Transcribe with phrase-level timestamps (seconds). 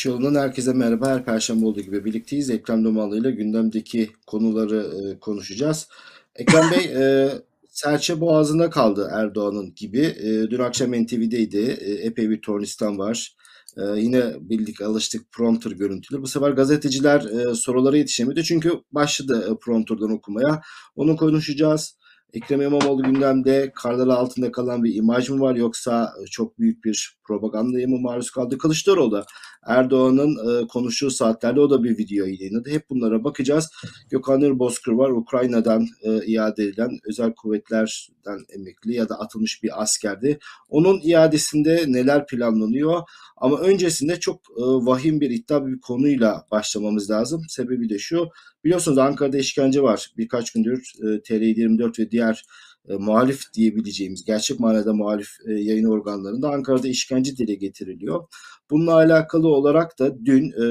[0.00, 1.08] Çıkış yolundan herkese merhaba.
[1.08, 2.50] Her perşembe olduğu gibi birlikteyiz.
[2.50, 5.88] Ekrem Domalı ile gündemdeki konuları e, konuşacağız.
[6.36, 7.30] Ekrem Bey, e,
[7.70, 10.00] serçe boğazında kaldı Erdoğan'ın gibi.
[10.00, 11.78] E, dün akşam NTV'deydi.
[11.80, 13.36] E, epey bir tornistan var.
[13.76, 16.22] E, yine bildik alıştık prompter görüntülü.
[16.22, 18.44] Bu sefer gazeteciler e, sorulara yetişemedi.
[18.44, 20.62] Çünkü başladı e, prompterdan okumaya.
[20.96, 21.94] Onu konuşacağız.
[22.32, 27.18] Ekrem İmamoğlu gündemde karları altında kalan bir imaj mı var yoksa e, çok büyük bir
[27.24, 28.58] propagandaya mı maruz kaldı?
[28.58, 29.24] Kılıçdaroğlu
[29.66, 32.70] Erdoğan'ın e, konuştuğu saatlerde o da bir video yayınladı.
[32.70, 33.68] Hep bunlara bakacağız.
[34.10, 35.10] Gökhan Bozkır var.
[35.10, 40.38] Ukrayna'dan e, iade edilen özel kuvvetlerden emekli ya da atılmış bir askerdi.
[40.68, 43.02] Onun iadesinde neler planlanıyor?
[43.36, 47.42] Ama öncesinde çok e, vahim bir iddia bir konuyla başlamamız lazım.
[47.48, 48.28] Sebebi de şu.
[48.64, 50.10] Biliyorsunuz Ankara'da işkence var.
[50.16, 52.44] Birkaç gündür e, TR24 ve diğer
[52.88, 58.24] e, muhalif diyebileceğimiz gerçek manada muhalif e, yayın organlarında Ankara'da işkence dile getiriliyor.
[58.70, 60.64] Bununla alakalı olarak da dün e,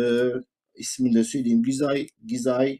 [0.75, 2.80] ismini de söyleyeyim Gizay, Gizay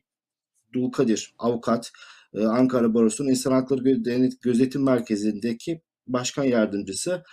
[0.74, 1.92] Dulkadir avukat
[2.34, 4.02] e, Ankara Barosu'nun İnsan Hakları
[4.42, 7.24] Gözetim Merkezi'ndeki başkan yardımcısı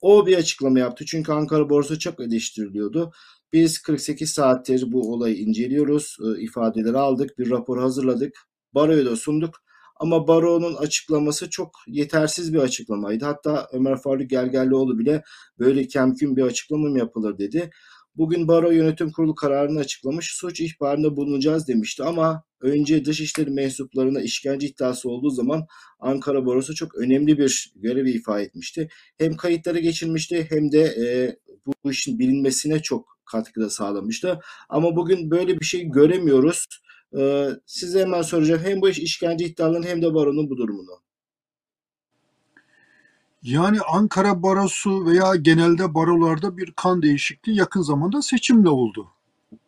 [0.00, 1.04] o bir açıklama yaptı.
[1.06, 3.12] Çünkü Ankara Borsa çok eleştiriliyordu.
[3.52, 6.16] Biz 48 saattir bu olayı inceliyoruz.
[6.24, 7.38] E, ifadeleri aldık.
[7.38, 8.34] Bir rapor hazırladık.
[8.74, 9.64] Baro'ya da sunduk.
[9.96, 13.24] Ama Baro'nun açıklaması çok yetersiz bir açıklamaydı.
[13.24, 15.22] Hatta Ömer Faruk Gergerlioğlu bile
[15.58, 17.70] böyle kemkün bir açıklama mı yapılır dedi.
[18.16, 20.32] Bugün Baro Yönetim Kurulu kararını açıklamış.
[20.34, 25.66] Suç ihbarında bulunacağız demişti ama önce dışişleri mensuplarına işkence iddiası olduğu zaman
[26.00, 28.88] Ankara Barosu çok önemli bir görevi ifade etmişti.
[29.18, 31.36] Hem kayıtlara geçilmişti hem de e,
[31.84, 34.40] bu işin bilinmesine çok katkıda sağlamıştı.
[34.68, 36.66] Ama bugün böyle bir şey göremiyoruz.
[37.18, 41.00] Ee, size hemen soracağım hem bu iş işkence iddialarının hem de baronun bu durumunu.
[43.42, 49.10] Yani Ankara Barosu veya genelde barolarda bir kan değişikliği yakın zamanda seçimle oldu.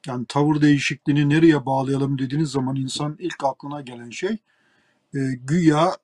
[0.06, 4.38] Yani tavır değişikliğini nereye bağlayalım dediğiniz zaman insan ilk aklına gelen şey
[5.15, 5.97] e, güya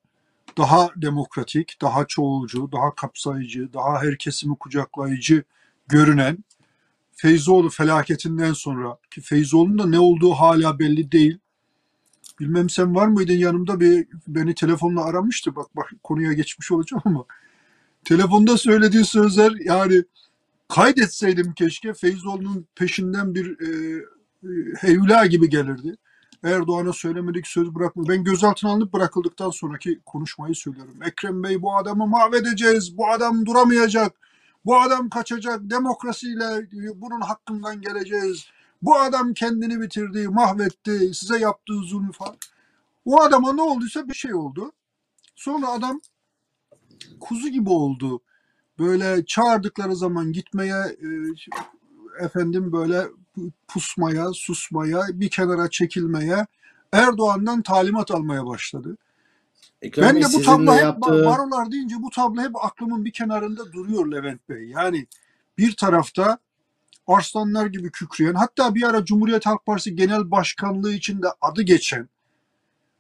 [0.58, 5.44] daha demokratik, daha çoğulcu, daha kapsayıcı, daha her kesimi kucaklayıcı
[5.88, 6.38] görünen
[7.16, 11.38] Feyzoğlu felaketinden sonra ki Feyzoğlu'nun da ne olduğu hala belli değil.
[12.40, 15.56] Bilmem sen var mıydın yanımda bir beni telefonla aramıştı.
[15.56, 17.24] Bak bak konuya geçmiş olacağım ama
[18.04, 20.04] telefonda söylediği sözler yani
[20.68, 23.98] kaydetseydim keşke Feyzoğlu'nun peşinden bir e,
[24.44, 24.48] e,
[24.80, 25.96] heyula gibi gelirdi.
[26.42, 28.08] Erdoğan'a söylemedik söz bırakma.
[28.08, 30.94] Ben gözaltına alınıp bırakıldıktan sonraki konuşmayı söylüyorum.
[31.02, 32.98] Ekrem Bey bu adamı mahvedeceğiz.
[32.98, 34.12] Bu adam duramayacak
[34.64, 38.46] bu adam kaçacak, demokrasiyle bunun hakkından geleceğiz.
[38.82, 42.36] Bu adam kendini bitirdi, mahvetti, size yaptığı zulmü falan.
[43.04, 44.72] O adama ne olduysa bir şey oldu.
[45.36, 46.00] Sonra adam
[47.20, 48.20] kuzu gibi oldu.
[48.78, 51.08] Böyle çağırdıkları zaman gitmeye e,
[52.24, 53.06] efendim böyle
[53.68, 56.46] pusmaya, susmaya, bir kenara çekilmeye,
[56.92, 58.96] Erdoğan'dan talimat almaya başladı.
[59.82, 61.24] Ekrem ben de bu tablo hep yaptığı...
[61.24, 64.68] barolar deyince bu tablo hep aklımın bir kenarında duruyor Levent Bey.
[64.68, 65.06] Yani
[65.58, 66.38] bir tarafta
[67.06, 72.08] arslanlar gibi kükreyen hatta bir ara Cumhuriyet Halk Partisi Genel Başkanlığı içinde adı geçen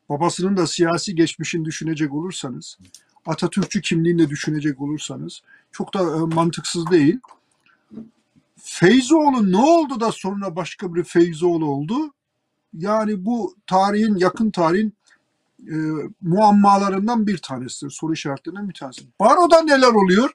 [0.08, 2.78] babasının da siyasi geçmişini düşünecek olursanız
[3.26, 5.42] Atatürkçü kimliğini de düşünecek olursanız
[5.72, 7.18] çok da e, mantıksız değil.
[8.56, 12.14] Feyzoğlu ne oldu da sonra başka bir Feyzoğlu oldu?
[12.74, 14.94] Yani bu tarihin yakın tarihin
[15.68, 15.74] e,
[16.20, 17.90] muammalarından bir tanesidir.
[17.90, 19.02] Soru işaretlerinden bir tanesi.
[19.20, 20.30] Baroda neler oluyor?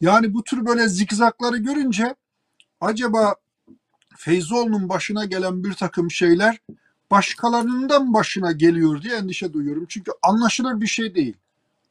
[0.00, 2.14] Yani bu tür böyle zikzakları görünce
[2.80, 3.34] acaba
[4.16, 6.58] Feyzoğlu'nun başına gelen bir takım şeyler
[7.10, 9.86] başkalarından başına geliyor diye endişe duyuyorum.
[9.88, 11.36] Çünkü anlaşılır bir şey değil.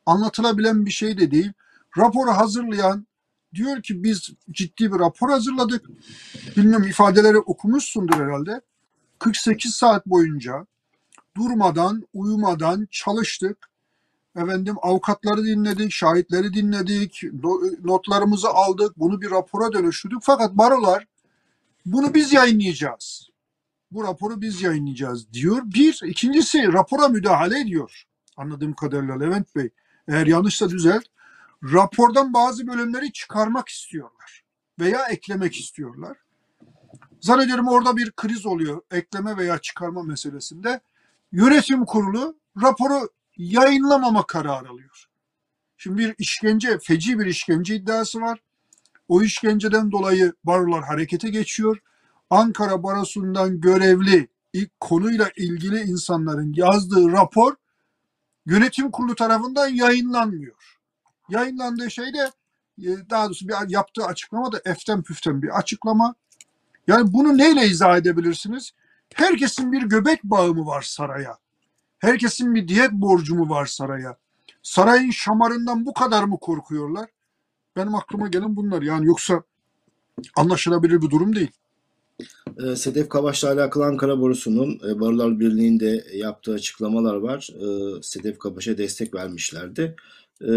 [0.06, 1.52] Anlatılabilen bir şey de değil.
[1.98, 3.08] Raporu hazırlayan
[3.56, 5.86] diyor ki biz ciddi bir rapor hazırladık.
[6.58, 8.62] Bilmiyorum ifadeleri okumuşsundur herhalde.
[9.20, 10.66] 48 saat boyunca
[11.38, 13.70] durmadan, uyumadan çalıştık.
[14.36, 17.22] Efendim avukatları dinledik, şahitleri dinledik,
[17.84, 20.20] notlarımızı aldık, bunu bir rapora dönüştürdük.
[20.22, 21.06] Fakat barolar
[21.86, 23.30] bunu biz yayınlayacağız.
[23.92, 25.62] Bu raporu biz yayınlayacağız diyor.
[25.66, 28.04] Bir, ikincisi rapora müdahale ediyor.
[28.38, 29.70] Anladığım kadarıyla Levent Bey.
[30.08, 31.04] Eğer yanlışsa düzelt.
[31.64, 34.44] Rapordan bazı bölümleri çıkarmak istiyorlar
[34.80, 36.18] veya eklemek istiyorlar.
[37.22, 40.82] Zannediyorum orada bir kriz oluyor ekleme veya çıkarma meselesinde
[41.32, 45.06] yönetim kurulu raporu yayınlamama kararı alıyor.
[45.78, 48.40] Şimdi bir işkence, feci bir işkence iddiası var.
[49.08, 51.78] O işkenceden dolayı barolar harekete geçiyor.
[52.30, 57.56] Ankara Barosu'ndan görevli ilk konuyla ilgili insanların yazdığı rapor
[58.46, 60.78] yönetim kurulu tarafından yayınlanmıyor.
[61.30, 62.32] Yayınlandığı şey de
[62.82, 66.16] e, daha doğrusu bir yaptığı açıklama da eften püften bir açıklama.
[66.88, 68.72] Yani bunu neyle izah edebilirsiniz?
[69.14, 71.38] Herkesin bir göbek bağı mı var saraya?
[72.00, 74.18] Herkesin bir diyet borcu mu var saraya?
[74.64, 77.10] Sarayın şamarından bu kadar mı korkuyorlar?
[77.76, 78.82] Benim aklıma gelen bunlar.
[78.82, 79.44] Yani yoksa
[80.36, 81.52] anlaşılabilir bir durum değil.
[82.64, 87.50] E, Sedef Kabaş'la alakalı Ankara Borusu'nun e, Barolar Birliği'nde yaptığı açıklamalar var.
[87.54, 89.96] E, Sedef Kabaş'a destek vermişlerdi.
[90.42, 90.52] E,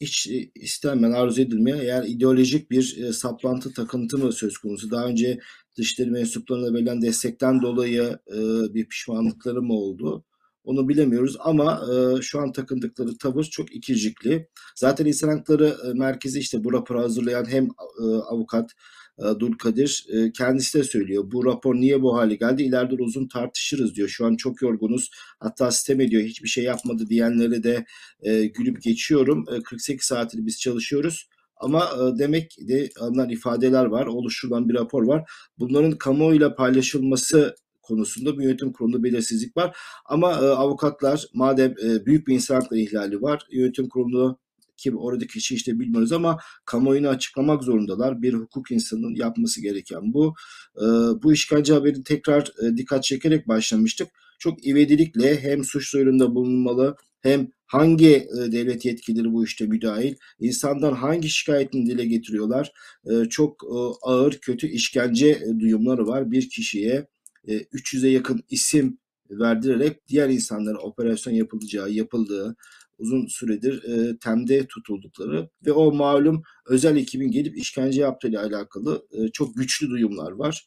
[0.00, 4.90] hiç istenmeyen, arzu edilmeyen eğer ideolojik bir e, saplantı, takıntı mı söz konusu?
[4.90, 5.40] Daha önce
[5.78, 8.38] dışişleri mensuplarına verilen destekten dolayı e,
[8.74, 10.24] bir pişmanlıkları mı oldu?
[10.64, 14.48] Onu bilemiyoruz ama e, şu an takındıkları tavır çok ikircikli.
[14.76, 18.70] Zaten İnsan Hakları e, Merkezi işte bu raporu hazırlayan hem e, avukat
[19.18, 21.24] e, Dulkadir e, kendisi de söylüyor.
[21.32, 22.62] Bu rapor niye bu hale geldi?
[22.62, 24.08] İleride uzun tartışırız diyor.
[24.08, 25.10] Şu an çok yorgunuz.
[25.40, 26.22] Hatta sistem ediyor.
[26.22, 27.84] Hiçbir şey yapmadı diyenlere de
[28.22, 29.44] e, gülüp geçiyorum.
[29.52, 31.28] E, 48 saattir biz çalışıyoruz.
[31.60, 34.06] Ama e, demek de alınan ifadeler var.
[34.06, 35.30] Oluşturulan bir rapor var.
[35.58, 39.76] Bunların kamuoyuyla paylaşılması konusunda bir yönetim kurulunda belirsizlik var.
[40.06, 43.46] Ama e, avukatlar madem e, büyük bir insan hakları ihlali var.
[43.50, 44.38] Yönetim kurulu
[44.76, 48.22] kim oradaki kişi işte bilmiyoruz ama kamuoyuna açıklamak zorundalar.
[48.22, 50.34] Bir hukuk insanının yapması gereken bu.
[50.76, 50.84] E,
[51.22, 54.08] bu işkence haberi tekrar e, dikkat çekerek başlamıştık.
[54.38, 60.92] Çok ivedilikle hem suç duyurunda bulunmalı hem hangi e, devlet yetkilileri bu işte müdahil, insandan
[60.92, 62.72] hangi şikayetini dile getiriyorlar.
[63.10, 66.30] E, çok e, ağır, kötü işkence duyumları var.
[66.30, 67.06] Bir kişiye
[67.48, 68.98] e, 300'e yakın isim
[69.30, 72.56] verdirerek diğer insanlara operasyon yapılacağı, yapıldığı,
[72.98, 79.28] uzun süredir e, temde tutuldukları ve o malum özel ekibin gelip işkence yaptığıyla alakalı e,
[79.28, 80.66] çok güçlü duyumlar var.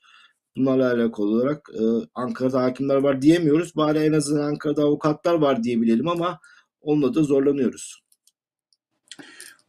[0.57, 1.81] Bunlarla alakalı olarak e,
[2.15, 3.75] Ankara'da hakimler var diyemiyoruz.
[3.75, 6.39] Bari en azından Ankara'da avukatlar var diyebilelim ama
[6.81, 8.01] onunla da zorlanıyoruz.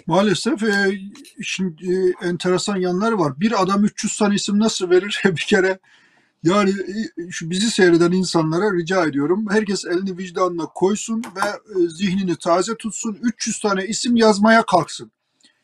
[0.06, 1.00] Maalesef e,
[1.42, 3.40] şimdi e, enteresan yanları var.
[3.40, 5.22] Bir adam 300 tane isim nasıl verir?
[5.24, 5.78] bir kere
[6.42, 9.46] yani e, şu bizi seyreden insanlara rica ediyorum.
[9.50, 11.48] Herkes elini vicdanına koysun ve
[11.80, 13.18] e, zihnini taze tutsun.
[13.22, 15.12] 300 tane isim yazmaya kalksın.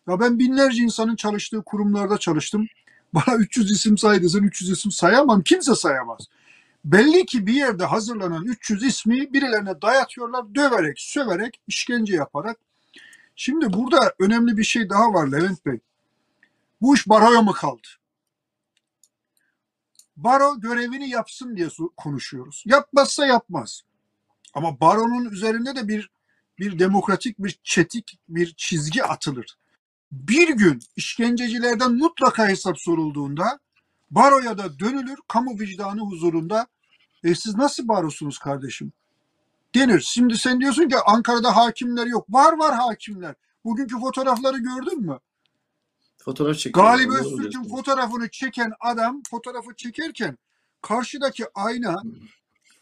[0.09, 2.67] Ya ben binlerce insanın çalıştığı kurumlarda çalıştım.
[3.15, 5.43] Bana 300 isim say desen 300 isim sayamam.
[5.43, 6.21] Kimse sayamaz.
[6.85, 10.55] Belli ki bir yerde hazırlanan 300 ismi birilerine dayatıyorlar.
[10.55, 12.59] Döverek, söverek, işkence yaparak.
[13.37, 15.81] Şimdi burada önemli bir şey daha var Levent Bey.
[16.81, 17.89] Bu iş baroya mı kaldı?
[20.17, 22.65] Baro görevini yapsın diye konuşuyoruz.
[22.67, 23.83] Yapmazsa yapmaz.
[24.55, 26.11] Ama baronun üzerinde de bir
[26.59, 29.59] bir demokratik bir çetik bir çizgi atılır.
[30.13, 33.59] Bir gün işkencecilerden mutlaka hesap sorulduğunda
[34.11, 36.67] baroya da dönülür kamu vicdanı huzurunda
[37.25, 38.93] e siz nasıl barosunuz kardeşim?
[39.75, 40.01] Denir.
[40.01, 42.27] Şimdi sen diyorsun ki Ankara'da hakimler yok.
[42.29, 43.35] Var var hakimler.
[43.65, 45.19] Bugünkü fotoğrafları gördün mü?
[46.19, 46.95] Fotoğraf çekiyorlar.
[46.95, 50.39] Galip Öztürk'ün fotoğrafını çeken adam fotoğrafı çekerken
[50.83, 52.03] karşıdaki ayna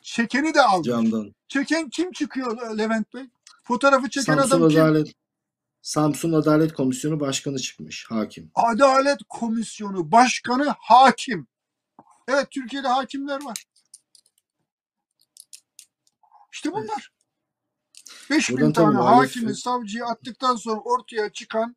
[0.00, 0.86] çekeni de almış.
[0.86, 1.34] Camdan.
[1.48, 3.24] Çeken kim çıkıyor Levent Bey?
[3.62, 4.80] Fotoğrafı çeken Samsun adam kim?
[4.80, 5.12] Adalet
[5.86, 8.50] Samsun Adalet Komisyonu Başkanı çıkmış hakim.
[8.54, 11.46] Adalet Komisyonu Başkanı hakim.
[12.28, 13.66] Evet Türkiye'de hakimler var.
[16.52, 17.12] İşte bunlar.
[18.30, 21.76] 5000 Buradan tane hakimi, savcıyı attıktan sonra ortaya çıkan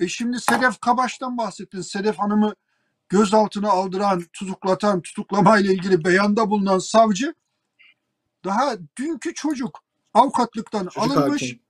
[0.00, 1.80] e şimdi Sedef Kabaş'tan bahsettin.
[1.80, 2.54] Sedef Hanım'ı
[3.08, 7.34] gözaltına aldıran, tutuklatan, tutuklamayla ilgili beyanda bulunan savcı
[8.44, 11.42] daha dünkü çocuk avukatlıktan Çocuk alınmış.
[11.42, 11.65] hakim.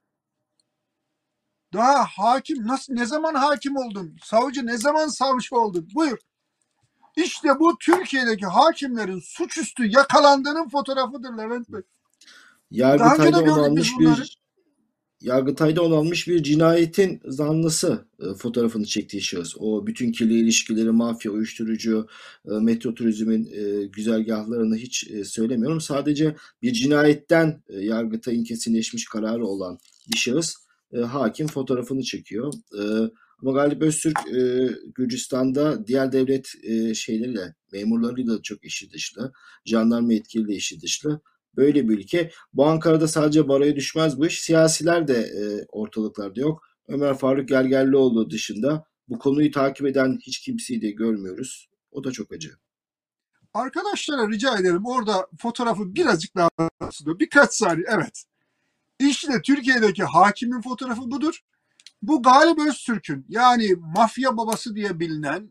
[1.73, 4.17] Daha hakim nasıl ne zaman hakim oldun?
[4.23, 5.89] Savcı ne zaman savcı oldun?
[5.95, 6.19] Buyur.
[7.17, 11.81] İşte bu Türkiye'deki hakimlerin suçüstü yakalandığının fotoğrafıdır Levent Bey.
[12.71, 14.39] Yargıtay'da onanmış bir
[15.21, 19.55] Yargıtay'da onanmış bir cinayetin zanlısı e, fotoğrafını çektiği şahıs.
[19.59, 22.09] O bütün kirli ilişkileri, mafya, uyuşturucu,
[22.45, 25.81] e, metro turizmin e, güzergahlarını hiç e, söylemiyorum.
[25.81, 29.79] Sadece bir cinayetten e, Yargıtay'ın kesinleşmiş kararı olan
[30.13, 30.66] bir şahıs
[30.97, 32.53] e, hakim fotoğrafını çekiyor.
[32.79, 32.83] E,
[33.43, 39.33] ama Galip Öztürk e, Gürcistan'da diğer devlet e, şeyleriyle, memurlarıyla çok işi dışlı.
[39.65, 41.21] Jandarma yetkili de işi dışlı.
[41.57, 42.31] Böyle bir ülke.
[42.53, 44.41] Bu Ankara'da sadece baroya düşmez bu iş.
[44.41, 46.63] Siyasiler de e, ortalıklarda yok.
[46.89, 51.69] Ömer Faruk Gergerlioğlu dışında bu konuyu takip eden hiç kimseyi de görmüyoruz.
[51.91, 52.51] O da çok acı.
[53.55, 56.51] Arkadaşlara rica ederim orada fotoğrafı birazcık daha
[56.81, 58.25] aslında birkaç saniye evet.
[58.99, 61.41] İşte Türkiye'deki hakimin fotoğrafı budur.
[62.03, 65.51] Bu Galip Öztürk'ün yani mafya babası diye bilinen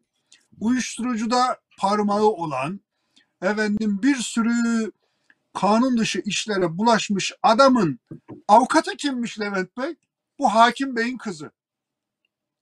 [0.60, 2.80] uyuşturucuda parmağı olan
[3.42, 4.92] efendim bir sürü
[5.54, 8.00] kanun dışı işlere bulaşmış adamın
[8.48, 9.96] avukatı kimmiş Levent Bey?
[10.40, 11.52] Bu hakim beyin kızı.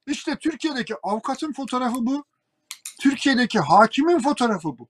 [0.07, 2.25] İşte Türkiye'deki avukatın fotoğrafı bu.
[2.99, 4.87] Türkiye'deki hakimin fotoğrafı bu.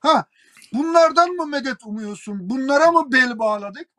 [0.00, 0.26] Ha
[0.72, 2.50] bunlardan mı medet umuyorsun?
[2.50, 3.95] Bunlara mı bel bağladık?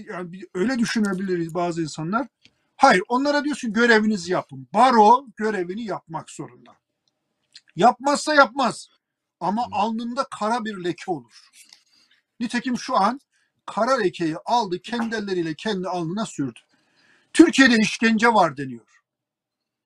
[0.00, 2.28] Yani bir- öyle düşünebiliriz bazı insanlar.
[2.76, 4.68] Hayır onlara diyorsun görevinizi yapın.
[4.74, 6.76] Baro görevini yapmak zorunda.
[7.76, 8.88] Yapmazsa yapmaz.
[9.40, 11.48] Ama alnında kara bir leke olur.
[12.40, 13.20] Nitekim şu an
[13.66, 16.60] kara lekeyi aldı kendi elleriyle kendi alnına sürdü.
[17.32, 18.86] Türkiye'de işkence var deniyor.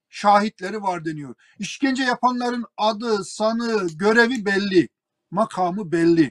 [0.09, 1.35] Şahitleri var deniyor.
[1.59, 4.89] İşkence yapanların adı, sanı, görevi belli.
[5.31, 6.31] Makamı belli.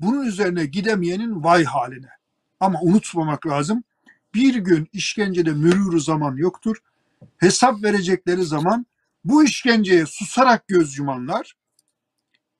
[0.00, 2.15] Bunun üzerine gidemeyenin vay haline.
[2.60, 3.84] Ama unutmamak lazım.
[4.34, 6.76] Bir gün işkencede mürürü zaman yoktur.
[7.36, 8.86] Hesap verecekleri zaman
[9.24, 11.54] bu işkenceye susarak göz yumanlar,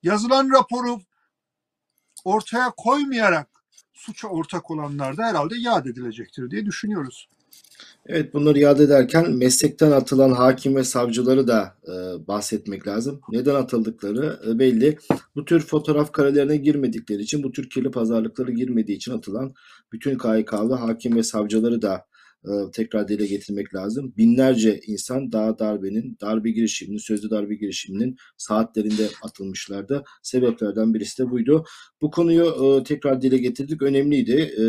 [0.03, 1.01] yazılan raporu
[2.25, 3.49] ortaya koymayarak
[3.93, 7.29] suça ortak olanlar da herhalde yad edilecektir diye düşünüyoruz.
[8.09, 13.21] Evet bunları yad ederken meslekten atılan hakim ve savcıları da e, bahsetmek lazım.
[13.31, 14.99] Neden atıldıkları e, belli.
[15.37, 19.55] Bu tür fotoğraf karelerine girmedikleri için, bu tür kirli pazarlıkları girmediği için atılan
[19.93, 22.07] bütün KHK'lı hakim ve savcıları da
[22.45, 24.13] e, tekrar dile getirmek lazım.
[24.17, 30.05] Binlerce insan daha darbenin, darbe girişiminin, sözlü darbe girişiminin saatlerinde atılmışlardı.
[30.23, 31.65] Sebeplerden birisi de buydu.
[32.01, 33.83] Bu konuyu e, tekrar dile getirdik.
[33.83, 34.33] Önemliydi.
[34.33, 34.65] E,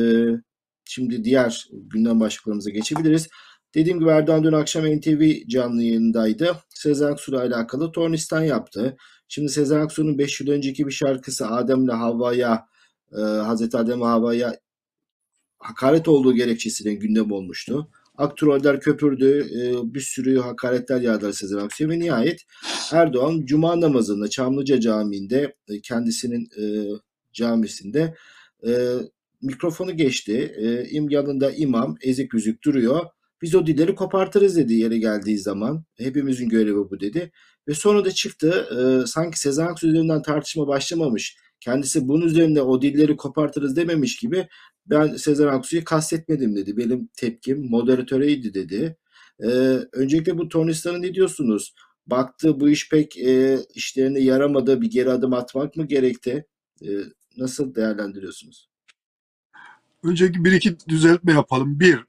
[0.89, 3.27] Şimdi diğer gündem başlıklarımıza geçebiliriz.
[3.75, 6.55] Dediğim gibi Erdoğan dün akşam NTV canlı yayındaydı.
[6.69, 8.97] Sezen Aksu'yla alakalı tornistan yaptı.
[9.27, 12.65] Şimdi Sezen Aksu'nun 5 yıl önceki bir şarkısı Adem'le Havva'ya,
[13.11, 14.55] e, Hazreti Adem Havva'ya
[15.59, 17.89] hakaret olduğu gerekçesiyle gündem olmuştu.
[18.17, 22.41] Aktroller köpürdü, e, bir sürü hakaretler yağdılar Sezen Aksu'ya ve nihayet
[22.91, 26.63] Erdoğan Cuma namazında Çamlıca Camii'nde e, kendisinin e,
[27.33, 28.15] camisinde
[28.67, 28.71] e,
[29.41, 30.55] mikrofonu geçti.
[30.57, 33.05] E, im yanında imam ezik yüzük duruyor.
[33.41, 35.83] Biz o dilleri kopartırız dedi yere geldiği zaman.
[35.97, 37.31] Hepimizin görevi bu dedi.
[37.67, 38.67] Ve sonra da çıktı.
[38.71, 41.37] E, sanki Sezen Aksu üzerinden tartışma başlamamış.
[41.59, 44.47] Kendisi bunun üzerine o dilleri kopartırız dememiş gibi
[44.85, 46.77] ben Sezen Aksu'yu kastetmedim dedi.
[46.77, 48.97] Benim tepkim moderatöreydi dedi.
[49.39, 49.47] E,
[49.93, 51.73] öncelikle bu tornistanı ne diyorsunuz?
[52.07, 54.81] Baktı bu iş pek e, işlerine yaramadı.
[54.81, 56.45] Bir geri adım atmak mı gerekti?
[56.81, 56.89] E,
[57.37, 58.69] nasıl değerlendiriyorsunuz?
[60.03, 61.79] Önceki bir iki düzeltme yapalım.
[61.79, 62.05] Bir,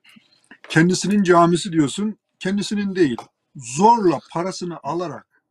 [0.68, 3.16] kendisinin camisi diyorsun, kendisinin değil.
[3.56, 5.42] Zorla parasını alarak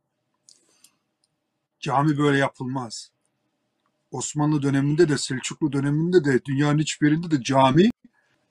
[1.80, 3.10] cami böyle yapılmaz.
[4.10, 7.90] Osmanlı döneminde de Selçuklu döneminde de dünyanın hiçbirinde de cami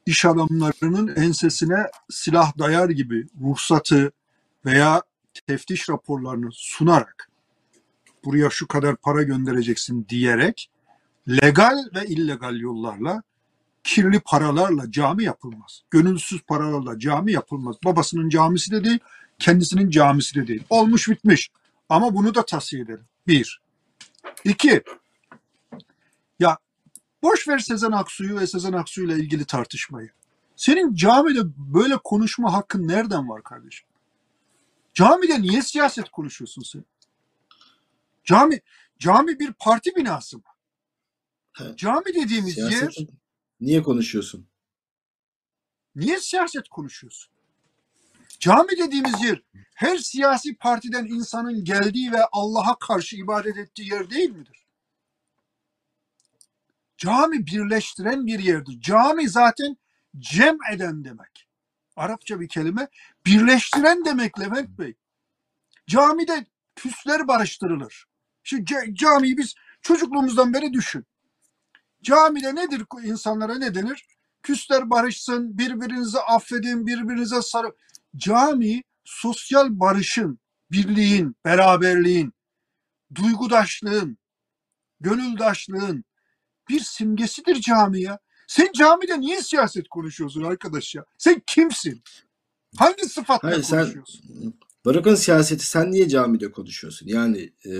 [0.05, 4.11] iş adamlarının ensesine silah dayar gibi ruhsatı
[4.65, 5.01] veya
[5.47, 7.29] teftiş raporlarını sunarak
[8.25, 10.71] buraya şu kadar para göndereceksin diyerek
[11.29, 13.23] legal ve illegal yollarla
[13.87, 15.81] kirli paralarla cami yapılmaz.
[15.91, 17.75] Gönülsüz paralarla cami yapılmaz.
[17.85, 18.99] Babasının camisi de değil,
[19.39, 20.63] kendisinin camisi de değil.
[20.69, 21.51] Olmuş bitmiş.
[21.89, 23.05] Ama bunu da tavsiye ederim.
[23.27, 23.61] Bir.
[24.43, 24.83] İki.
[26.39, 26.57] Ya
[27.23, 30.09] boş ver Sezen Aksu'yu ve Sezen Aksu ile ilgili tartışmayı.
[30.55, 33.87] Senin camide böyle konuşma hakkın nereden var kardeşim?
[34.93, 36.83] Camide niye siyaset konuşuyorsun sen?
[38.23, 38.59] Cami
[38.99, 40.43] cami bir parti binası mı?
[41.61, 41.77] Evet.
[41.77, 43.09] Cami dediğimiz yer Siyaset
[43.59, 44.47] niye konuşuyorsun?
[45.95, 47.33] Niye siyaset konuşuyorsun?
[48.39, 49.41] Cami dediğimiz yer
[49.75, 54.65] her siyasi partiden insanın geldiği ve Allah'a karşı ibadet ettiği yer değil midir?
[56.97, 58.81] Cami birleştiren bir yerdir.
[58.81, 59.77] Cami zaten
[60.17, 61.47] cem eden demek.
[61.95, 62.87] Arapça bir kelime.
[63.25, 64.95] Birleştiren demek Levent Bey.
[65.87, 66.45] Camide
[66.75, 68.05] küsler barıştırılır.
[68.45, 71.05] Ca- camiyi biz çocukluğumuzdan beri düşün.
[72.03, 74.05] Camide nedir insanlara ne denir?
[74.43, 77.67] Küsler barışsın, birbirinizi affedin, birbirinize sarı.
[78.17, 80.39] Cami sosyal barışın,
[80.71, 82.33] birliğin, beraberliğin,
[83.15, 84.17] duygudaşlığın,
[84.99, 86.05] gönüldaşlığın
[86.69, 88.19] bir simgesidir cami ya.
[88.47, 91.05] Sen camide niye siyaset konuşuyorsun arkadaş ya?
[91.17, 92.03] Sen kimsin?
[92.77, 94.21] Hangi sıfatla Hayır sen konuşuyorsun?
[94.85, 97.07] bırakın siyaseti sen niye camide konuşuyorsun?
[97.07, 97.71] Yani e,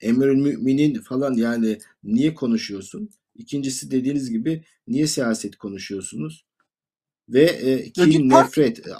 [0.00, 3.10] emrül müminin falan yani niye konuşuyorsun?
[3.40, 6.44] İkincisi dediğiniz gibi niye siyaset konuşuyorsunuz?
[7.28, 8.86] Ve e, kin, git nefret.
[8.86, 8.90] e,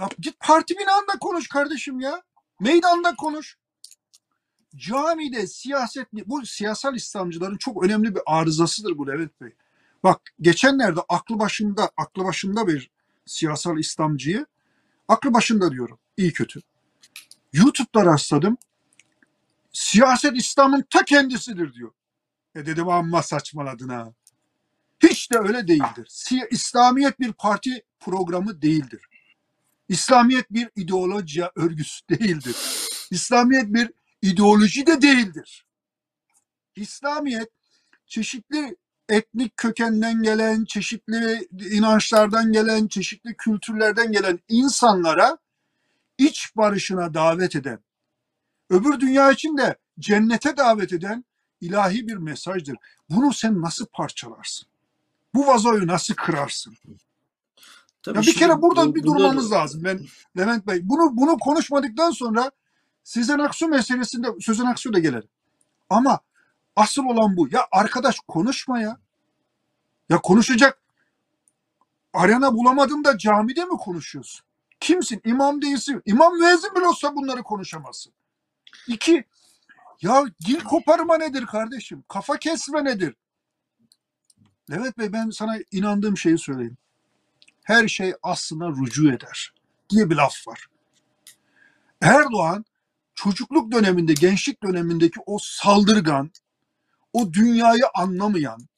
[0.00, 2.22] Ya git parti binanda konuş kardeşim ya.
[2.60, 3.56] Meydanda konuş.
[4.76, 9.50] Camide siyaset bu siyasal İslamcıların çok önemli bir arızasıdır bu Levent Bey.
[10.02, 12.90] Bak geçenlerde aklı başında aklı başında bir
[13.26, 14.46] siyasal İslamcıyı
[15.08, 16.60] aklı başında diyorum iyi kötü.
[17.52, 18.56] YouTube'da rastladım.
[19.72, 21.90] Siyaset İslam'ın ta kendisidir diyor.
[22.56, 24.12] E dedim amma saçmaladın ha.
[25.02, 26.26] Hiç de öyle değildir.
[26.50, 29.06] İslamiyet bir parti programı değildir.
[29.88, 32.56] İslamiyet bir ideolojiya örgüsü değildir.
[33.10, 33.90] İslamiyet bir
[34.22, 35.66] ideoloji de değildir.
[36.76, 37.48] İslamiyet
[38.06, 38.76] çeşitli
[39.08, 45.38] etnik kökenden gelen, çeşitli inançlardan gelen, çeşitli kültürlerden gelen insanlara
[46.18, 47.78] iç barışına davet eden,
[48.70, 51.24] öbür dünya için de cennete davet eden
[51.60, 52.76] ilahi bir mesajdır.
[53.10, 54.68] Bunu sen nasıl parçalarsın?
[55.34, 56.76] Bu vazoyu nasıl kırarsın?
[58.02, 59.84] Tabii Ya bir kere burada bu- bir burada- durmamız lazım.
[59.84, 60.00] Ben
[60.38, 62.50] Levent Bey bunu bunu konuşmadıktan sonra
[63.04, 65.28] Sezen Aksu meselesinde Sözen Aksu da gelelim.
[65.90, 66.20] Ama
[66.76, 67.48] asıl olan bu.
[67.50, 68.98] Ya arkadaş konuşma ya.
[70.08, 70.78] Ya konuşacak
[72.12, 74.46] arena bulamadın da camide mi konuşuyorsun?
[74.80, 75.20] Kimsin?
[75.24, 76.02] İmam değilsin.
[76.06, 78.12] İmam müezzin bile olsa bunları konuşamazsın.
[78.88, 79.24] İki,
[80.02, 82.04] ya dil koparma nedir kardeşim?
[82.08, 83.14] Kafa kesme nedir?
[84.70, 86.76] Levent Bey ben sana inandığım şeyi söyleyeyim.
[87.62, 89.52] Her şey aslına rücu eder
[89.90, 90.66] diye bir laf var.
[92.00, 92.64] Erdoğan
[93.14, 96.30] çocukluk döneminde, gençlik dönemindeki o saldırgan,
[97.12, 98.68] o dünyayı anlamayan,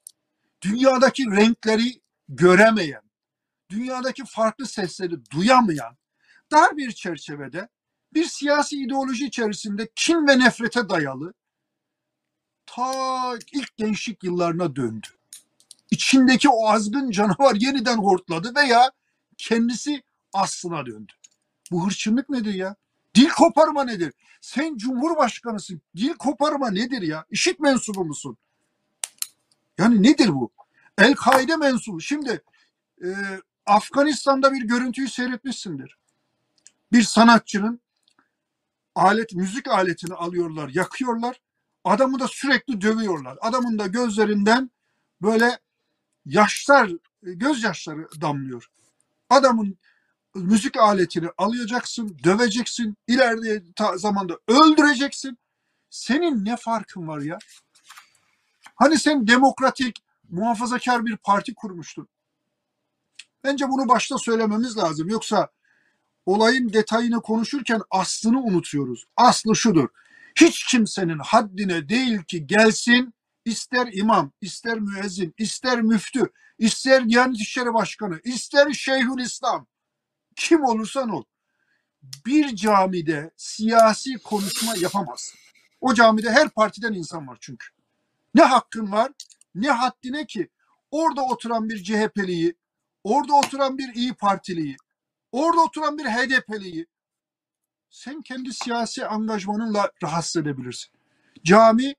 [0.63, 3.03] dünyadaki renkleri göremeyen,
[3.71, 5.97] dünyadaki farklı sesleri duyamayan,
[6.53, 7.69] dar bir çerçevede
[8.15, 11.35] bir siyasi ideoloji içerisinde kin ve nefrete dayalı
[12.67, 15.07] ta ilk gençlik yıllarına döndü.
[15.91, 18.93] İçindeki o azgın canavar yeniden hortladı veya
[19.39, 21.13] kendisi aslına döndü.
[21.71, 22.77] Bu hırçınlık nedir ya?
[23.15, 24.13] Dil koparma nedir?
[24.41, 25.83] Sen cumhurbaşkanısın.
[25.97, 27.25] Dil koparma nedir ya?
[27.31, 28.37] İşit mensubu musun?
[29.79, 30.51] Yani nedir bu?
[30.99, 32.01] El-Kaide mensubu.
[32.01, 32.43] Şimdi
[33.05, 33.09] e,
[33.67, 35.99] Afganistan'da bir görüntüyü seyretmişsindir.
[36.93, 37.81] Bir sanatçının
[38.99, 41.41] alet, müzik aletini alıyorlar, yakıyorlar.
[41.85, 43.39] Adamı da sürekli dövüyorlar.
[43.41, 44.71] Adamın da gözlerinden
[45.23, 45.59] böyle
[46.27, 46.91] yaşlar,
[47.23, 48.67] gözyaşları damlıyor.
[49.31, 49.79] Adamın
[50.35, 53.63] müzik aletini alacaksın, döveceksin, ileride
[53.97, 55.39] zamanda öldüreceksin.
[55.91, 57.39] Senin ne farkın var ya?
[58.75, 59.97] Hani sen demokratik,
[60.31, 62.09] muhafazakar bir parti kurmuştun.
[63.45, 65.09] Bence bunu başta söylememiz lazım.
[65.09, 65.49] Yoksa
[66.29, 69.05] olayın detayını konuşurken aslını unutuyoruz.
[69.17, 69.89] Aslı şudur.
[70.41, 73.15] Hiç kimsenin haddine değil ki gelsin
[73.45, 79.67] ister imam, ister müezzin, ister müftü, ister Diyanet İşleri Başkanı, ister Şeyhül İslam,
[80.37, 81.25] kim olursan ol.
[82.27, 85.35] Bir camide siyasi konuşma yapamaz.
[85.81, 87.67] O camide her partiden insan var çünkü.
[88.35, 89.13] Ne hakkın var,
[89.55, 90.49] ne haddine ki
[90.91, 92.55] orada oturan bir CHP'liyi,
[93.05, 94.77] orada oturan bir İyi Partiliyi,
[95.33, 96.87] orada oturan bir HDP'liyi
[97.91, 100.91] sen kendi siyasi angajmanınla rahatsız edebilirsin.
[101.45, 101.95] Cami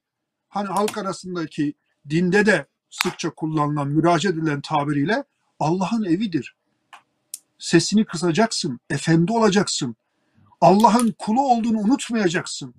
[0.50, 1.74] hani halk arasındaki
[2.10, 5.24] dinde de sıkça kullanılan, müracaat edilen tabiriyle
[5.60, 6.56] Allah'ın evidir.
[7.60, 9.96] Sesini kısacaksın, efendi olacaksın.
[10.62, 12.76] Allah'ın kulu olduğunu unutmayacaksın.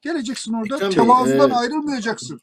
[0.00, 2.40] Geleceksin orada tevazudan e, ayrılmayacaksın.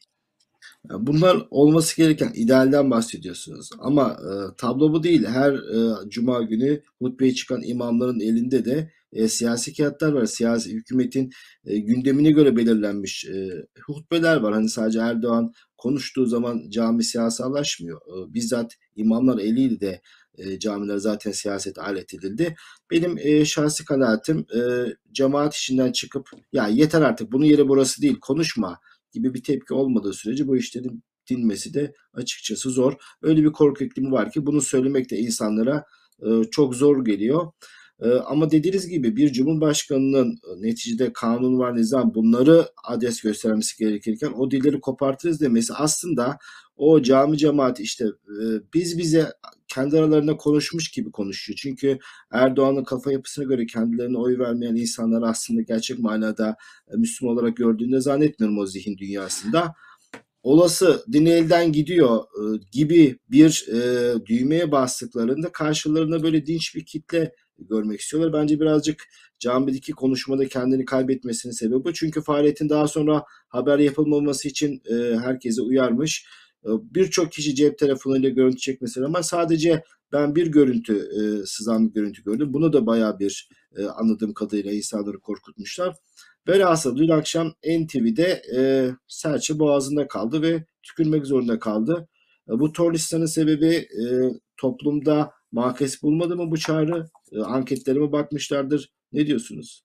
[0.90, 3.70] Bunlar olması gereken idealden bahsediyorsunuz.
[3.80, 5.26] Ama e, tablo bu değil.
[5.26, 10.26] Her e, cuma günü hutbeye çıkan imamların elinde de e, siyasi kağıtlar var.
[10.26, 11.32] Siyasi hükümetin
[11.66, 13.50] e, gündemine göre belirlenmiş e,
[13.86, 14.54] hutbeler var.
[14.54, 18.02] Hani sadece Erdoğan konuştuğu zaman cami siyasallaşmıyor.
[18.02, 20.02] E, bizzat imamlar eliyle de
[20.38, 22.56] e, camiler zaten siyaset alet edildi.
[22.92, 24.60] Benim e, şahsi kanaatim e,
[25.12, 28.80] cemaat işinden çıkıp ya yeter artık bunun yeri burası değil konuşma
[29.14, 32.94] gibi bir tepki olmadığı sürece bu işlerin dinmesi de açıkçası zor.
[33.22, 35.86] Öyle bir korku iklimi var ki bunu söylemek de insanlara
[36.22, 37.52] e, çok zor geliyor.
[38.02, 44.32] E, ama dediğiniz gibi bir cumhurbaşkanının e, neticede kanun var, nizam bunları adres göstermesi gerekirken
[44.32, 46.38] o dilleri kopartırız demesi aslında
[46.76, 48.06] o cami cemaat işte
[48.74, 49.32] biz bize
[49.74, 51.60] kendi aralarında konuşmuş gibi konuşuyor.
[51.62, 52.00] Çünkü
[52.32, 56.56] Erdoğan'ın kafa yapısına göre kendilerine oy vermeyen insanlar aslında gerçek manada
[56.94, 59.76] e, Müslüman olarak gördüğünde zannetmiyorum o zihin dünyasında.
[60.44, 67.32] Olası dini elden gidiyor e, gibi bir e, düğmeye bastıklarında karşılarında böyle dinç bir kitle
[67.58, 68.42] görmek istiyorlar.
[68.42, 69.04] Bence birazcık
[69.40, 71.94] camideki konuşmada kendini kaybetmesinin sebebi bu.
[71.94, 76.26] Çünkü faaliyetin daha sonra haber yapılmaması için e, herkese uyarmış.
[76.66, 81.94] E, Birçok kişi cep telefonuyla görüntü çekmesi ama sadece ben bir görüntü e, sızan bir
[81.94, 82.54] görüntü gördüm.
[82.54, 85.96] Bunu da bayağı bir e, anladığım kadarıyla insanları korkutmuşlar.
[86.48, 92.08] Velhasıl dün akşam NTV'de e, serçe boğazında kaldı ve tükürmek zorunda kaldı.
[92.50, 94.06] E, bu torlistanın sebebi e,
[94.58, 97.08] toplumda makes bulmadı mı bu çağrı?
[97.32, 98.92] E, anketlerime bakmışlardır.
[99.12, 99.84] Ne diyorsunuz?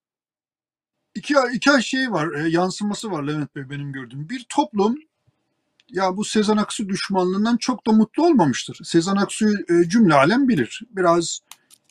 [1.15, 4.29] İki, iki şey var, e, yansıması var Levent Bey benim gördüğüm.
[4.29, 4.97] Bir toplum
[5.93, 8.79] ya bu Sezen Aksu düşmanlığından çok da mutlu olmamıştır.
[8.85, 10.83] Sezen Aksu'yu e, cümle alem bilir.
[10.91, 11.41] Biraz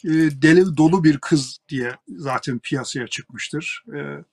[0.04, 0.10] e,
[0.42, 3.84] deli dolu bir kız diye zaten piyasaya çıkmıştır.
[3.96, 4.24] E,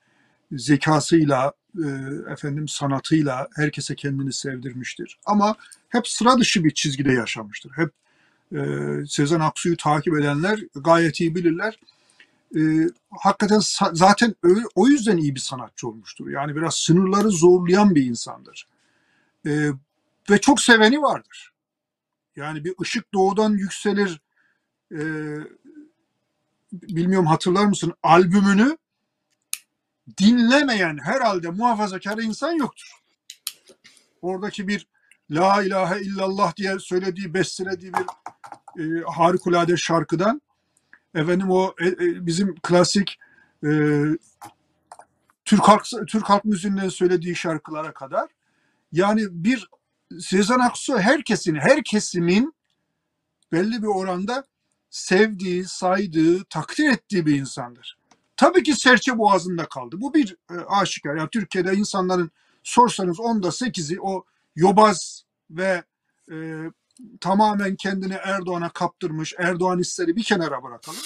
[0.52, 1.52] zekasıyla,
[2.32, 5.18] efendim sanatıyla herkese kendini sevdirmiştir.
[5.26, 5.56] Ama
[5.88, 7.72] hep sıra dışı bir çizgide yaşamıştır.
[7.76, 7.90] Hep
[8.56, 8.60] e,
[9.08, 11.78] Sezen Aksu'yu takip edenler gayet iyi bilirler.
[12.56, 12.60] E,
[13.10, 13.60] hakikaten
[13.92, 16.28] zaten ö- o yüzden iyi bir sanatçı olmuştur.
[16.28, 18.66] Yani biraz sınırları zorlayan bir insandır.
[19.46, 19.70] E,
[20.30, 21.52] ve çok seveni vardır.
[22.36, 24.20] Yani bir ışık doğudan yükselir
[24.92, 25.00] e,
[26.72, 28.78] bilmiyorum hatırlar mısın albümünü
[30.18, 32.92] dinlemeyen herhalde muhafazakar insan yoktur.
[34.22, 34.86] Oradaki bir
[35.30, 38.06] La ilahe illallah diye söylediği, bestelediği bir
[38.82, 40.42] e, harikulade şarkıdan
[41.14, 43.18] efendim o e, e, bizim klasik
[43.66, 43.70] e,
[45.44, 48.28] Türk halk Türk halk müziğinden söylediği şarkılara kadar
[48.94, 49.68] yani bir
[50.20, 52.54] Sezen Aksu herkesin, her kesimin
[53.52, 54.44] belli bir oranda
[54.90, 57.98] sevdiği, saydığı, takdir ettiği bir insandır.
[58.36, 60.00] Tabii ki serçe boğazında kaldı.
[60.00, 61.16] Bu bir e, aşikar.
[61.16, 62.30] Yani Türkiye'de insanların
[62.62, 64.24] sorsanız onda sekizi o
[64.56, 65.84] yobaz ve
[66.32, 66.36] e,
[67.20, 71.00] tamamen kendini Erdoğan'a kaptırmış, Erdoğan hisleri bir kenara bırakalım.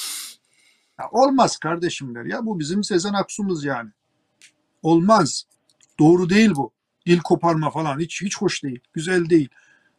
[0.99, 3.91] Ya olmaz kardeşimler ya bu bizim Sezen Aksu'muz yani.
[4.83, 5.45] Olmaz.
[5.99, 6.78] Doğru değil bu.
[7.09, 8.81] Dil koparma falan hiç hiç hoş değil.
[8.93, 9.49] Güzel değil.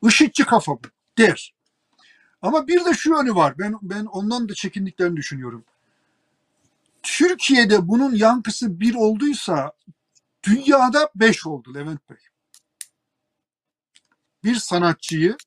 [0.03, 1.55] IŞİD'ci kafa bu der.
[2.41, 3.53] Ama bir de şu yönü var.
[3.59, 5.65] Ben ben ondan da çekindiklerini düşünüyorum.
[7.03, 9.71] Türkiye'de bunun yankısı bir olduysa
[10.43, 12.17] dünyada beş oldu Levent Bey.
[14.43, 15.37] Bir sanatçıyı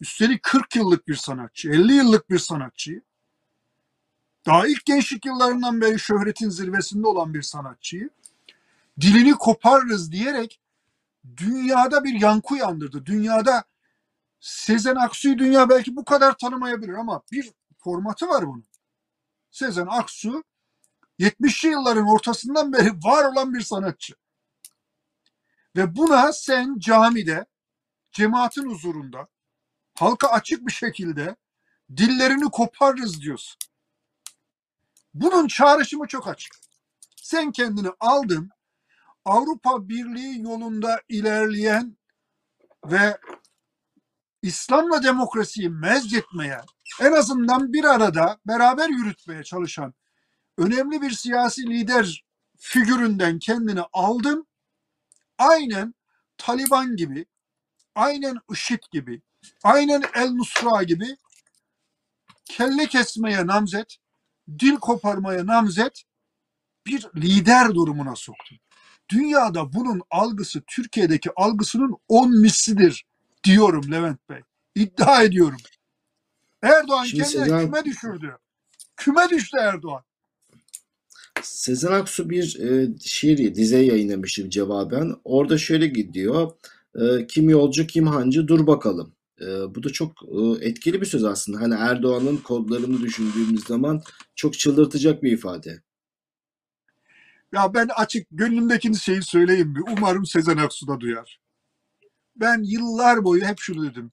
[0.00, 3.02] üstelik 40 yıllık bir sanatçı, 50 yıllık bir sanatçıyı
[4.46, 8.10] daha ilk gençlik yıllarından beri şöhretin zirvesinde olan bir sanatçıyı
[9.00, 10.61] dilini koparırız diyerek
[11.36, 13.06] dünyada bir yankı uyandırdı.
[13.06, 13.64] Dünyada
[14.40, 18.66] Sezen Aksu'yu dünya belki bu kadar tanımayabilir ama bir formatı var bunun.
[19.50, 20.44] Sezen Aksu
[21.18, 24.14] 70'li yılların ortasından beri var olan bir sanatçı.
[25.76, 27.46] Ve buna sen camide,
[28.12, 29.28] cemaatin huzurunda,
[29.94, 31.36] halka açık bir şekilde
[31.96, 33.58] dillerini koparırız diyorsun.
[35.14, 36.54] Bunun çağrışımı çok açık.
[37.16, 38.50] Sen kendini aldın,
[39.24, 41.96] Avrupa Birliği yolunda ilerleyen
[42.86, 43.18] ve
[44.42, 46.60] İslam'la demokrasiyi mezcetmeye,
[47.00, 49.94] en azından bir arada beraber yürütmeye çalışan
[50.58, 52.24] önemli bir siyasi lider
[52.58, 54.46] figüründen kendini aldın.
[55.38, 55.94] Aynen
[56.36, 57.26] Taliban gibi,
[57.94, 59.22] aynen IŞİD gibi,
[59.62, 61.16] aynen El Nusra gibi
[62.44, 63.96] kelle kesmeye namzet,
[64.58, 66.02] dil koparmaya namzet
[66.86, 68.58] bir lider durumuna soktun.
[69.12, 73.04] Dünyada bunun algısı Türkiye'deki algısının on mislidir
[73.44, 74.40] diyorum Levent Bey.
[74.74, 75.58] İddia ediyorum.
[76.62, 78.36] Erdoğan Şimdi kendine Sezen- küme düşürdü.
[78.96, 80.02] Küme düştü Erdoğan.
[81.42, 85.14] Sezen Aksu bir e, şiir, dize yayınlamıştı cevaben.
[85.24, 86.50] Orada şöyle gidiyor.
[86.94, 89.12] E, kim yolcu kim hancı dur bakalım.
[89.40, 91.60] E, bu da çok e, etkili bir söz aslında.
[91.60, 94.02] Hani Erdoğan'ın kodlarını düşündüğümüz zaman
[94.34, 95.82] çok çıldırtacak bir ifade.
[97.52, 99.80] Ya ben açık gönlümdeki şeyi söyleyeyim mi?
[99.88, 101.40] Umarım Sezen Aksu da duyar.
[102.36, 104.12] Ben yıllar boyu hep şunu dedim.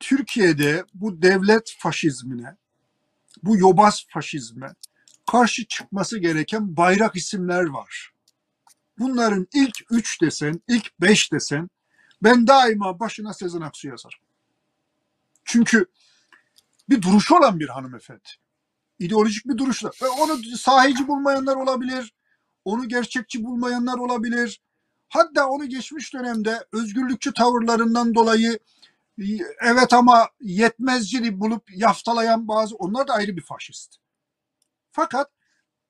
[0.00, 2.56] Türkiye'de bu devlet faşizmine,
[3.42, 4.74] bu yobaz faşizme
[5.30, 8.12] karşı çıkması gereken bayrak isimler var.
[8.98, 11.68] Bunların ilk üç desen, ilk beş desen
[12.22, 14.20] ben daima başına Sezen Aksu yazarım.
[15.44, 15.86] Çünkü
[16.88, 18.28] bir duruşu olan bir hanımefendi.
[18.98, 19.90] İdeolojik bir duruşla.
[20.18, 22.14] Onu sahici bulmayanlar olabilir,
[22.66, 24.60] onu gerçekçi bulmayanlar olabilir.
[25.08, 28.58] Hatta onu geçmiş dönemde özgürlükçü tavırlarından dolayı
[29.60, 33.96] evet ama yetmezcili bulup yaftalayan bazı onlar da ayrı bir faşist.
[34.92, 35.30] Fakat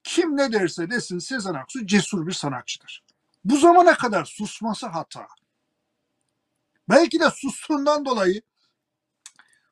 [0.02, 3.04] kim ne derse desin Sezen Aksu cesur bir sanatçıdır.
[3.44, 5.26] Bu zamana kadar susması hata.
[6.88, 8.42] Belki de sustuğundan dolayı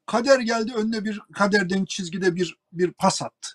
[0.07, 3.49] kader geldi önüne bir kaderden çizgide bir bir pas attı.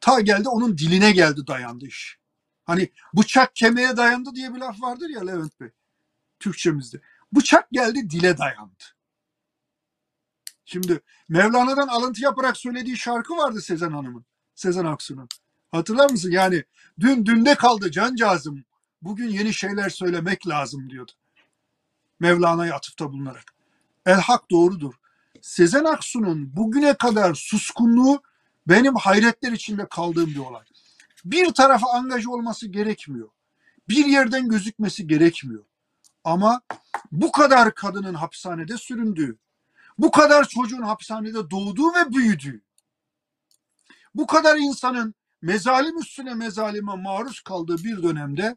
[0.00, 2.19] Ta geldi onun diline geldi dayandı iş.
[2.70, 5.68] Hani bıçak kemiğe dayandı diye bir laf vardır ya Levent Bey.
[6.40, 7.00] Türkçemizde.
[7.32, 8.84] Bıçak geldi dile dayandı.
[10.64, 14.24] Şimdi Mevlana'dan alıntı yaparak söylediği şarkı vardı Sezen Hanım'ın.
[14.54, 15.28] Sezen Aksu'nun.
[15.70, 16.30] Hatırlar mısın?
[16.30, 16.64] Yani
[17.00, 18.64] dün dünde kaldı cancağızım.
[19.02, 21.12] Bugün yeni şeyler söylemek lazım diyordu.
[22.20, 23.44] Mevlana'ya atıfta bulunarak.
[24.06, 24.94] El hak doğrudur.
[25.40, 28.22] Sezen Aksu'nun bugüne kadar suskunluğu
[28.66, 30.69] benim hayretler içinde kaldığım bir olay.
[31.24, 33.28] Bir tarafa angaj olması gerekmiyor.
[33.88, 35.64] Bir yerden gözükmesi gerekmiyor.
[36.24, 36.62] Ama
[37.12, 39.38] bu kadar kadının hapishanede süründüğü,
[39.98, 42.62] bu kadar çocuğun hapishanede doğduğu ve büyüdüğü,
[44.14, 48.56] bu kadar insanın mezalim üstüne mezalime maruz kaldığı bir dönemde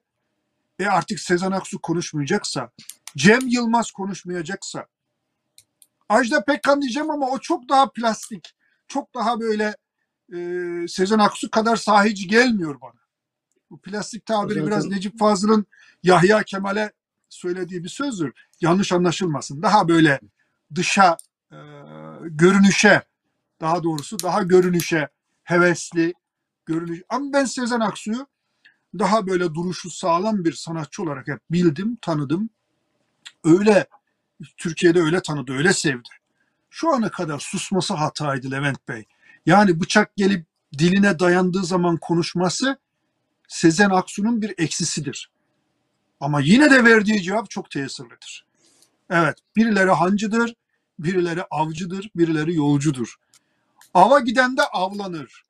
[0.79, 2.71] e artık Sezen Aksu konuşmayacaksa,
[3.17, 4.87] Cem Yılmaz konuşmayacaksa,
[6.09, 8.55] Ajda Pekkan diyeceğim ama o çok daha plastik,
[8.87, 9.75] çok daha böyle
[10.33, 13.03] e, Sezen Aksu kadar sahici gelmiyor bana.
[13.69, 15.65] Bu plastik tabiri Zaten- biraz Necip Fazıl'ın
[16.03, 16.91] Yahya Kemal'e
[17.29, 18.33] söylediği bir sözdür.
[18.61, 19.61] Yanlış anlaşılmasın.
[19.61, 20.19] Daha böyle
[20.75, 21.17] dışa,
[21.51, 21.57] e,
[22.21, 23.01] görünüşe,
[23.61, 25.07] daha doğrusu daha görünüşe
[25.43, 26.13] hevesli,
[26.65, 27.01] görünüş.
[27.09, 28.27] Ama ben Sezen Aksu'yu
[28.99, 32.49] daha böyle duruşu sağlam bir sanatçı olarak hep bildim, tanıdım.
[33.43, 33.87] Öyle
[34.57, 36.09] Türkiye'de öyle tanıdı, öyle sevdi.
[36.69, 39.05] Şu ana kadar susması hataydı Levent Bey.
[39.45, 40.45] Yani bıçak gelip
[40.77, 42.77] diline dayandığı zaman konuşması
[43.47, 45.31] Sezen Aksu'nun bir eksisidir.
[46.19, 48.45] Ama yine de verdiği cevap çok tesirlidir.
[49.09, 50.55] Evet, birileri hancıdır,
[50.99, 53.15] birileri avcıdır, birileri yolcudur.
[53.93, 55.43] Ava giden de avlanır.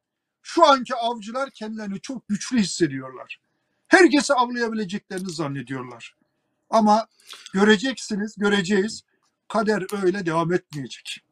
[0.43, 3.39] Şu anki avcılar kendilerini çok güçlü hissediyorlar.
[3.87, 6.15] Herkesi avlayabileceklerini zannediyorlar.
[6.69, 7.07] Ama
[7.53, 9.01] göreceksiniz, göreceğiz.
[9.47, 11.23] Kader öyle devam etmeyecek.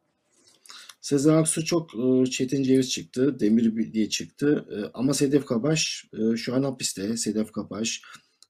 [1.02, 4.66] Sezen Aksu çok e, Çetin Ceviz çıktı, Demir diye çıktı.
[4.70, 7.16] E, ama Sedef Kabaş e, şu an hapiste.
[7.16, 8.02] Sedef Kabaş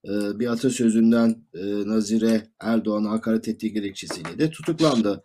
[0.08, 1.44] bir atasözünden
[1.86, 5.22] Nazire Erdoğan'a hakaret ettiği gerekçesiyle de tutuklandı.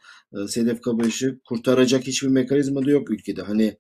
[0.48, 3.42] Sedef Kabaş'ı kurtaracak hiçbir mekanizma da yok ülkede.
[3.42, 3.78] Hani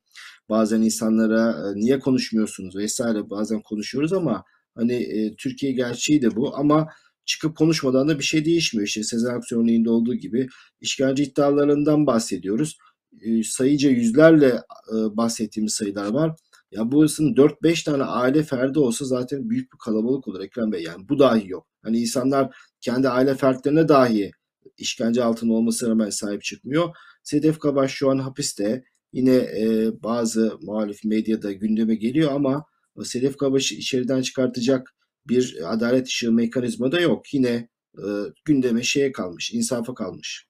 [0.49, 4.43] bazen insanlara niye konuşmuyorsunuz vesaire bazen konuşuyoruz ama
[4.75, 6.87] hani Türkiye gerçeği de bu ama
[7.25, 8.87] çıkıp konuşmadan da bir şey değişmiyor.
[8.87, 10.47] İşte Sezen Aksu örneğinde olduğu gibi
[10.81, 12.77] işkence iddialarından bahsediyoruz
[13.21, 14.47] e, sayıca yüzlerle
[14.93, 16.35] e, bahsettiğimiz sayılar var.
[16.71, 20.83] Ya burasının 4-5 tane aile ferdi olsa zaten büyük bir kalabalık olur Ekrem Bey.
[20.83, 21.67] Yani bu dahi yok.
[21.83, 24.31] Hani insanlar kendi aile fertlerine dahi
[24.77, 26.95] işkence altında olmasına rağmen sahip çıkmıyor.
[27.23, 28.83] Sedef Kabaş şu an hapiste.
[29.13, 32.65] Yine e, bazı muhalif medyada gündeme geliyor ama
[33.03, 34.95] Sedef Kabaş'ı içeriden çıkartacak
[35.27, 37.33] bir adalet ışığı mekanizma da yok.
[37.33, 38.05] Yine e,
[38.45, 40.46] gündeme şeye kalmış, insafa kalmış.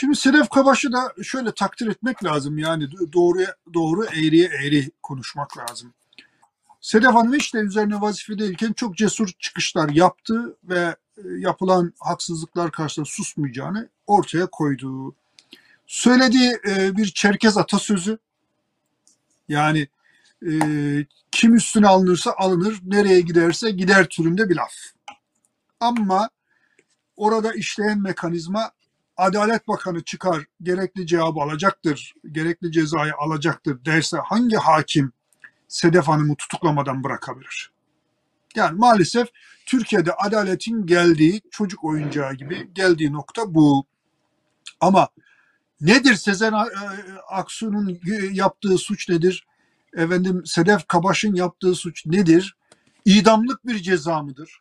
[0.00, 2.58] Şimdi Sedef Kabaş'ı da şöyle takdir etmek lazım.
[2.58, 5.94] Yani doğruya doğru eğriye eğri konuşmak lazım.
[6.80, 12.70] Sedef Hanım hiç de üzerine vazife değilken çok cesur çıkışlar yaptı ve e, yapılan haksızlıklar
[12.70, 15.14] karşısında susmayacağını ortaya koydu.
[15.86, 18.18] Söylediği e, bir Çerkez atasözü
[19.48, 19.88] yani
[20.46, 20.52] e,
[21.30, 24.74] kim üstüne alınırsa alınır, nereye giderse gider türünde bir laf.
[25.80, 26.30] Ama
[27.16, 28.72] orada işleyen mekanizma
[29.20, 35.12] Adalet Bakanı çıkar, gerekli cevabı alacaktır, gerekli cezayı alacaktır derse hangi hakim
[35.68, 37.70] Sedef Hanım'ı tutuklamadan bırakabilir?
[38.56, 39.28] Yani maalesef
[39.66, 43.84] Türkiye'de adaletin geldiği çocuk oyuncağı gibi geldiği nokta bu.
[44.80, 45.08] Ama
[45.80, 46.54] nedir Sezen
[47.28, 48.00] Aksu'nun
[48.32, 49.46] yaptığı suç nedir?
[49.96, 52.56] Efendim Sedef Kabaş'ın yaptığı suç nedir?
[53.04, 54.60] İdamlık bir ceza mıdır?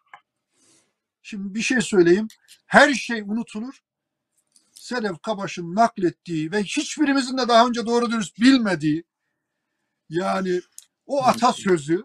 [1.23, 2.27] Şimdi bir şey söyleyeyim.
[2.65, 3.81] Her şey unutulur.
[4.89, 9.03] Sedef Kabaş'ın naklettiği ve hiçbirimizin de daha önce doğru dürüst bilmediği
[10.09, 10.61] yani
[11.05, 12.03] o atasözü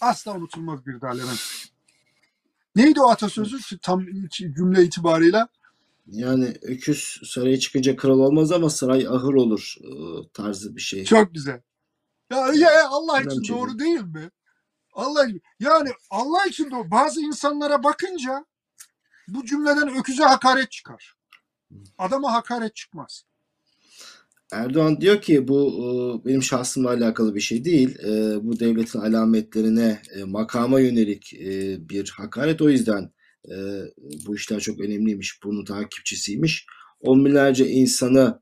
[0.00, 1.40] asla unutulmaz bir Levent.
[2.76, 4.06] Neydi o atasözü tam
[4.38, 5.48] cümle itibarıyla?
[6.06, 9.88] Yani öküz saraya çıkınca kral olmaz ama saray ahır olur e,
[10.32, 11.04] tarzı bir şey.
[11.04, 11.60] Çok güzel.
[12.30, 14.30] Ya, ya Allah Önemli için şey doğru değil mi?
[14.92, 15.26] Allah
[15.60, 16.90] yani Allah için doğru.
[16.90, 18.44] Bazı insanlara bakınca
[19.28, 21.15] bu cümleden öküze hakaret çıkar.
[21.98, 23.24] Adama hakaret çıkmaz.
[24.52, 27.98] Erdoğan diyor ki bu e, benim şahsımla alakalı bir şey değil.
[27.98, 31.32] E, bu devletin alametlerine, e, makama yönelik
[31.90, 32.62] bir hakaret.
[32.62, 33.10] O yüzden
[34.26, 35.40] bu işler çok önemliymiş.
[35.44, 36.66] Bunun takipçisiymiş.
[37.00, 38.40] On binlerce insanı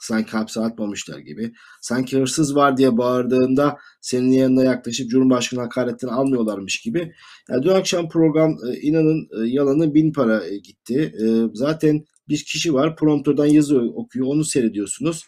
[0.00, 1.52] sanki hapse atmamışlar gibi.
[1.80, 7.12] Sanki hırsız var diye bağırdığında senin yanına yaklaşıp Cumhurbaşkanı hakaretini almıyorlarmış gibi.
[7.48, 11.14] Yani dün akşam program inanın yalanı bin para gitti.
[11.54, 15.24] Zaten bir kişi var prompterdan yazı okuyor onu seyrediyorsunuz.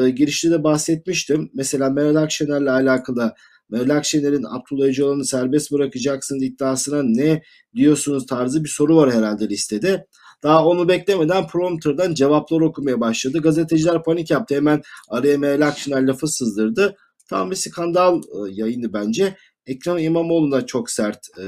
[0.00, 1.50] E, girişte de bahsetmiştim.
[1.54, 3.34] Mesela Meral Akşener'le alakalı
[3.70, 7.42] Meral Akşener'in Abdullah Öcalan'ı serbest bırakacaksınız iddiasına ne
[7.74, 10.06] diyorsunuz tarzı bir soru var herhalde listede.
[10.42, 13.38] Daha onu beklemeden prompterdan cevaplar okumaya başladı.
[13.38, 14.54] Gazeteciler panik yaptı.
[14.54, 16.96] Hemen araya Meral Akşener lafı sızdırdı.
[17.30, 19.36] Tam bir skandal e, yayını bence.
[19.66, 21.44] Ekrem İmamoğlu da çok sert e,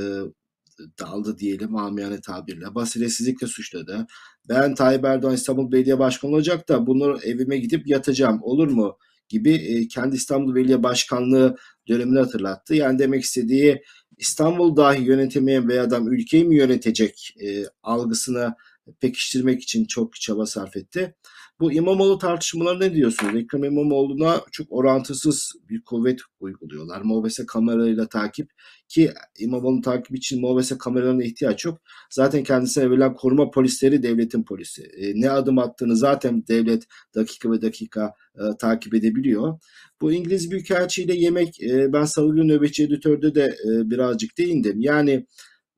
[1.01, 2.75] daldı diyelim amiyane tabirle.
[2.75, 4.07] Basiretsizlikle suçladı.
[4.49, 8.99] Ben Tayyip Erdoğan İstanbul Belediye Başkanı olacak da bunu evime gidip yatacağım olur mu?
[9.29, 11.57] gibi e, kendi İstanbul Belediye Başkanlığı
[11.88, 12.75] dönemini hatırlattı.
[12.75, 13.83] Yani demek istediği
[14.19, 18.57] İstanbul dahi yönetemeyen bir adam ülkeyi mi yönetecek e, algısına
[19.01, 21.14] pekiştirmek için çok çaba sarf etti.
[21.61, 23.37] Bu İmamoğlu tartışmaları ne diyorsunuz?
[23.37, 27.01] Ekrem İmamoğlu'na çok orantısız bir kuvvet uyguluyorlar.
[27.01, 28.51] Mobese kamerayla takip
[28.88, 31.81] ki İmamoğlu'nu takip için Mobese kameralarına ihtiyaç yok.
[32.11, 34.83] Zaten kendisine verilen koruma polisleri devletin polisi.
[34.83, 39.59] E, ne adım attığını zaten devlet dakika ve dakika e, takip edebiliyor.
[40.01, 44.81] Bu İngiliz Büyükelçi ile yemek e, ben salı günü nöbetçi editörde de e, birazcık değindim.
[44.81, 45.27] Yani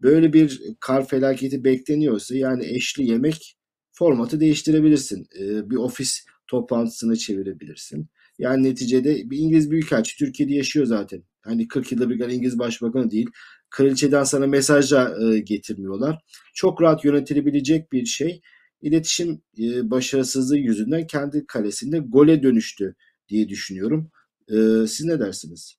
[0.02, 3.56] böyle bir kar felaketi bekleniyorsa yani eşli yemek
[4.00, 5.28] formatı değiştirebilirsin.
[5.40, 8.08] E, bir ofis toplantısına çevirebilirsin.
[8.38, 11.22] Yani neticede bir İngiliz Büyükelçi Türkiye'de yaşıyor zaten.
[11.42, 13.30] Hani 40 yılda bir kere İngiliz Başbakanı değil.
[13.70, 16.18] Kraliçeden sana mesajla e, getirmiyorlar.
[16.54, 18.40] Çok rahat yönetilebilecek bir şey.
[18.82, 22.94] İletişim e, başarısızlığı yüzünden kendi kalesinde gole dönüştü
[23.28, 24.10] diye düşünüyorum.
[24.48, 25.74] E, siz ne dersiniz?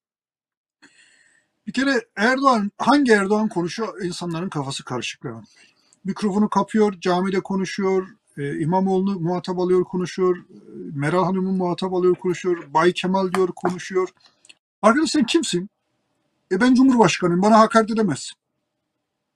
[1.67, 5.25] Bir kere Erdoğan, hangi Erdoğan konuşuyor insanların kafası karışık.
[6.03, 10.43] Mikrofonu kapıyor, camide konuşuyor, e, İmamoğlu'nu muhatap alıyor konuşuyor, e,
[10.95, 14.09] Meral Hanım'ı muhatap alıyor konuşuyor, Bay Kemal diyor konuşuyor.
[14.81, 15.69] Arkadaş sen kimsin?
[16.51, 18.37] E ben Cumhurbaşkanıyım, bana hakaret edemezsin.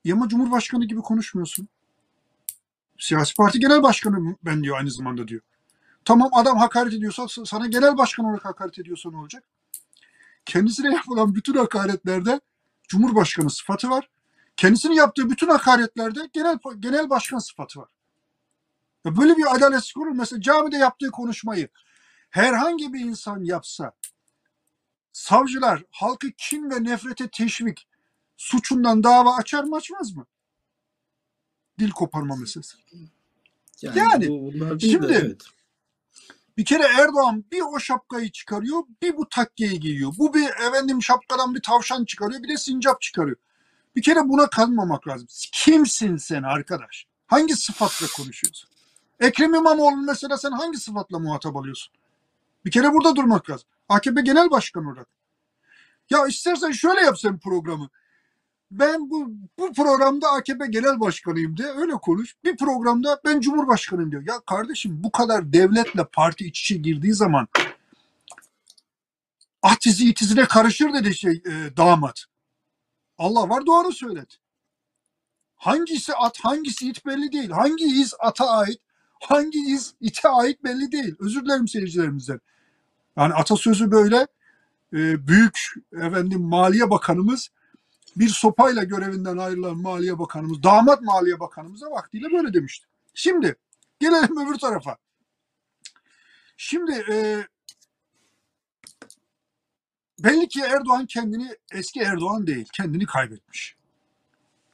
[0.06, 1.68] E ama Cumhurbaşkanı gibi konuşmuyorsun.
[3.00, 5.42] Siyasi parti genel başkanı ben diyor aynı zamanda diyor.
[6.06, 9.44] Tamam adam hakaret ediyorsa sana genel başkan olarak hakaret ediyorsa ne olacak?
[10.46, 12.42] Kendisine yapılan bütün hakaretlerde
[12.88, 14.10] Cumhurbaşkanı sıfatı var.
[14.58, 17.90] Kendisinin yaptığı bütün hakaretlerde genel genel başkan sıfatı var.
[19.06, 20.12] Ya böyle bir adaletsizlik olur.
[20.12, 21.70] Mesela camide yaptığı konuşmayı
[22.30, 23.92] herhangi bir insan yapsa
[25.14, 27.88] savcılar halkı kin ve nefrete teşvik
[28.38, 30.26] suçundan dava açar mı açmaz mı?
[31.80, 32.78] Dil koparma meselesi.
[33.82, 35.42] Yani, Yani, bu, şimdi- de, evet.
[36.58, 40.14] Bir kere Erdoğan bir o şapkayı çıkarıyor, bir bu takkeyi giyiyor.
[40.18, 43.38] Bu bir efendim şapkadan bir tavşan çıkarıyor, bir de sincap çıkarıyor.
[43.96, 45.28] Bir kere buna kanmamak lazım.
[45.52, 47.06] Kimsin sen arkadaş?
[47.28, 48.70] Hangi sıfatla konuşuyorsun?
[49.20, 51.94] Ekrem İmamoğlu mesela sen hangi sıfatla muhatap alıyorsun?
[52.66, 53.68] Bir kere burada durmak lazım.
[53.90, 55.08] AKP Genel Başkanı olarak.
[56.10, 57.90] Ya istersen şöyle yap sen programı.
[58.72, 62.36] Ben bu, bu programda AKP Genel Başkanıyım de öyle konuş.
[62.44, 64.24] Bir programda ben Cumhurbaşkanıyım diyor.
[64.28, 67.48] Ya kardeşim bu kadar devletle parti iç içe girdiği zaman
[69.62, 72.26] at izi it izine karışır dedi şey e, damat.
[73.18, 74.34] Allah var doğru söyledi.
[75.56, 77.50] Hangisi at hangisi it belli değil.
[77.50, 78.80] Hangi iz ata ait
[79.20, 81.16] hangi iz ite ait belli değil.
[81.20, 82.40] Özür dilerim seyircilerimizden.
[83.18, 84.28] Yani atasözü böyle
[84.94, 85.60] e, büyük
[85.94, 87.50] efendim Maliye Bakanımız
[88.16, 92.88] bir sopayla görevinden ayrılan Maliye Bakanımız, damat Maliye Bakanımıza vaktiyle böyle demişti.
[93.14, 93.56] Şimdi
[94.00, 94.98] gelelim öbür tarafa.
[96.58, 97.48] Şimdi e,
[100.20, 103.76] belli ki Erdoğan kendini eski Erdoğan değil, kendini kaybetmiş.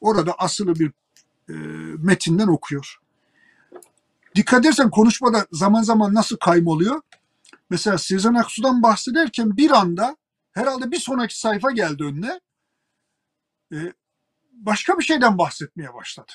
[0.01, 0.91] Orada asılı bir
[1.49, 1.53] e,
[1.97, 2.97] metinden okuyor.
[4.35, 7.01] Dikkat edersen konuşmada zaman zaman nasıl kaymoluyor?
[7.69, 10.17] Mesela Sezen Aksu'dan bahsederken bir anda
[10.51, 12.39] herhalde bir sonraki sayfa geldi önüne
[13.73, 13.93] e,
[14.51, 16.31] başka bir şeyden bahsetmeye başladı.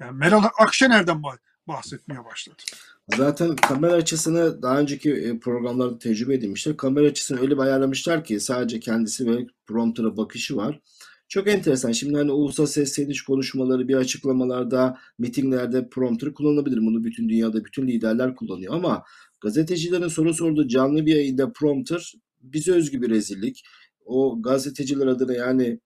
[0.00, 1.38] Yani Meral Akşener'den bah-
[1.68, 2.62] bahsetmeye başladı.
[3.08, 6.76] Zaten kamera açısını daha önceki e, programlarda tecrübe edinmişler.
[6.76, 10.80] Kamera açısını öyle bir ayarlamışlar ki sadece kendisi ve prompter'a bakışı var.
[11.28, 11.92] Çok enteresan.
[11.92, 16.76] Şimdi hani ulusal sesleniş konuşmaları, bir açıklamalarda, mitinglerde prompter kullanılabilir.
[16.76, 19.04] Bunu bütün dünyada bütün liderler kullanıyor ama
[19.40, 23.64] gazetecilerin soru sorduğu canlı bir yayında prompter bize özgü bir rezillik.
[24.04, 25.80] O gazeteciler adına yani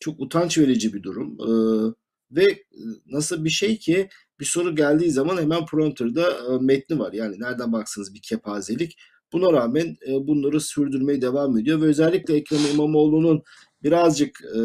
[0.00, 1.38] çok utanç verici bir durum.
[1.40, 1.94] Ee,
[2.30, 2.58] ve e,
[3.06, 4.08] nasıl bir şey ki
[4.40, 7.12] bir soru geldiği zaman hemen prompter'da e, metni var.
[7.12, 8.96] Yani nereden baksanız bir kepazelik.
[9.32, 13.42] Buna rağmen e, bunları sürdürmeye devam ediyor ve özellikle Ekrem İmamoğlu'nun
[13.82, 14.60] birazcık e,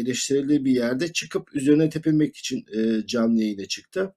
[0.00, 4.14] eleştirildiği bir yerde çıkıp üzerine tepemek için e, canlı yayına çıktı.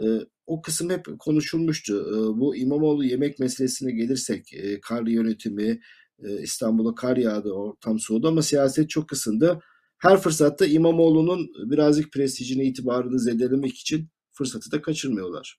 [0.00, 0.04] E,
[0.46, 1.94] o kısım hep konuşulmuştu.
[1.94, 5.80] E, bu İmamoğlu yemek meselesine gelirsek e, kar yönetimi,
[6.24, 9.60] e, İstanbul'a kar yağdı, ortam soğudu ama siyaset çok ısındı.
[9.98, 14.08] Her fırsatta İmamoğlu'nun birazcık prestijini, itibarını zedelemek için
[14.38, 15.58] fırsatı da kaçırmıyorlar.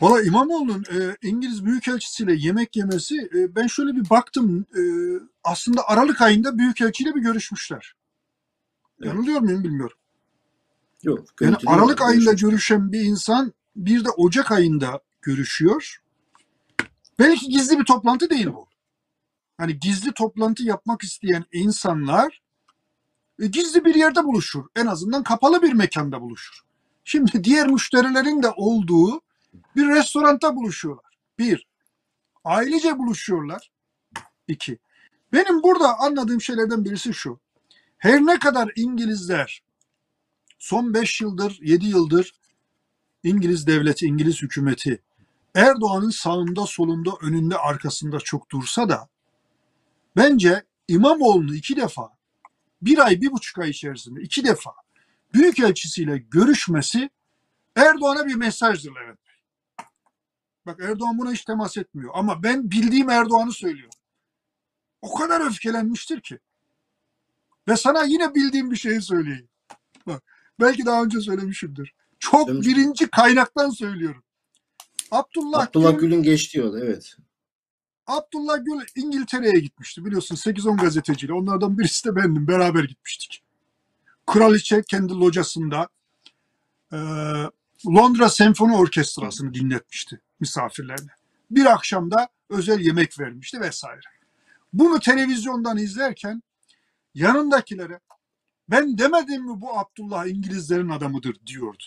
[0.00, 4.82] Valla İmamoğlu'nun e, İngiliz Büyükelçisiyle yemek yemesi e, ben şöyle bir baktım e,
[5.44, 7.94] aslında Aralık ayında Büyükelçiyle bir görüşmüşler.
[9.00, 9.08] Evet.
[9.08, 9.96] Yanılıyor muyum bilmiyorum.
[11.02, 11.28] Yok.
[11.40, 16.02] Yani Aralık var, ayında görüşen bir insan bir de Ocak ayında görüşüyor.
[17.18, 18.68] Belki gizli bir toplantı değil bu.
[19.58, 22.42] Hani gizli toplantı yapmak isteyen insanlar
[23.38, 24.64] e, gizli bir yerde buluşur.
[24.76, 26.64] En azından kapalı bir mekanda buluşur.
[27.04, 29.20] Şimdi diğer müşterilerin de olduğu
[29.76, 31.18] bir restoranda buluşuyorlar.
[31.38, 31.66] Bir,
[32.44, 33.70] ailece buluşuyorlar.
[34.48, 34.78] İki,
[35.32, 37.40] benim burada anladığım şeylerden birisi şu.
[37.98, 39.62] Her ne kadar İngilizler
[40.58, 42.34] son 5 yıldır, 7 yıldır
[43.22, 45.02] İngiliz devleti, İngiliz hükümeti
[45.54, 49.08] Erdoğan'ın sağında, solunda, önünde, arkasında çok dursa da
[50.16, 52.10] bence İmamoğlu'nu iki defa,
[52.82, 54.70] bir ay, bir buçuk ay içerisinde iki defa
[55.34, 57.10] Büyükelçisiyle görüşmesi
[57.76, 59.34] Erdoğan'a bir mesajdır Levent Bey.
[60.66, 63.98] Bak Erdoğan buna hiç temas etmiyor ama ben bildiğim Erdoğan'ı söylüyorum.
[65.02, 66.38] O kadar öfkelenmiştir ki.
[67.68, 69.48] Ve sana yine bildiğim bir şeyi söyleyeyim.
[70.06, 70.22] Bak
[70.60, 71.94] belki daha önce söylemişimdir.
[72.18, 74.24] Çok Demiş- birinci kaynaktan söylüyorum.
[75.10, 77.16] Abdullah, Abdullah Gül, Gül'ün geçtiği yol evet.
[78.06, 81.32] Abdullah Gül İngiltere'ye gitmişti biliyorsun 8-10 gazeteciyle.
[81.32, 82.48] Onlardan birisi de bendim.
[82.48, 83.43] Beraber gitmiştik.
[84.26, 85.88] Kraliçe kendi locasında
[86.92, 86.98] e,
[87.86, 91.10] Londra Senfoni Orkestrası'nı dinletmişti misafirlerine.
[91.50, 94.00] Bir akşamda özel yemek vermişti vesaire.
[94.72, 96.42] Bunu televizyondan izlerken
[97.14, 98.00] yanındakilere
[98.68, 101.84] ben demedim mi bu Abdullah İngilizlerin adamıdır diyordu.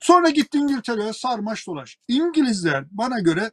[0.00, 1.98] Sonra gitti İngiltere'ye sarmaş dolaş.
[2.08, 3.50] İngilizler bana göre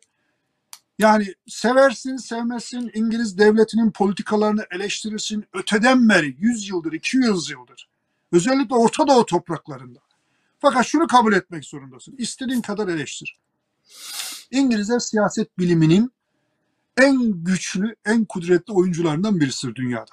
[0.99, 7.89] yani seversin sevmezsin İngiliz devletinin politikalarını eleştirirsin öteden beri 100 yıldır 200 yıldır
[8.31, 9.99] özellikle Orta Doğu topraklarında.
[10.59, 12.15] Fakat şunu kabul etmek zorundasın.
[12.17, 13.39] İstediğin kadar eleştir.
[14.51, 16.11] İngilizler siyaset biliminin
[16.97, 20.11] en güçlü, en kudretli oyuncularından birisidir dünyada.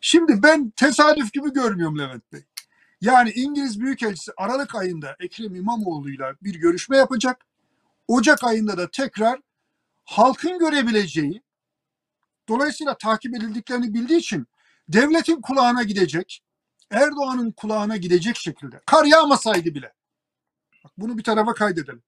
[0.00, 2.44] Şimdi ben tesadüf gibi görmüyorum Levent Bey.
[3.00, 7.46] Yani İngiliz Büyükelçisi Aralık ayında Ekrem İmamoğlu'yla bir görüşme yapacak.
[8.08, 9.40] Ocak ayında da tekrar
[10.04, 11.42] halkın görebileceği,
[12.48, 14.46] dolayısıyla takip edildiklerini bildiği için
[14.88, 16.42] devletin kulağına gidecek,
[16.90, 18.80] Erdoğan'ın kulağına gidecek şekilde.
[18.86, 19.92] Kar yağmasaydı bile.
[20.84, 22.02] Bak bunu bir tarafa kaydedelim.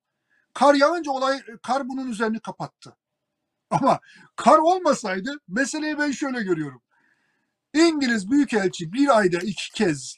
[0.55, 2.97] Kar yağınca olay, kar bunun üzerini kapattı.
[3.71, 4.01] Ama
[4.37, 6.83] kar olmasaydı meseleyi ben şöyle görüyorum.
[7.75, 10.17] İngiliz Büyükelçi bir ayda iki kez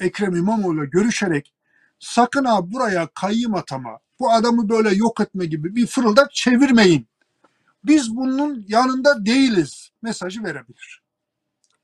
[0.00, 1.54] Ekrem İmamoğlu'yla görüşerek
[1.98, 7.06] sakın ha buraya kayyım atama, bu adamı böyle yok etme gibi bir fırıldak çevirmeyin.
[7.84, 11.02] Biz bunun yanında değiliz mesajı verebilir.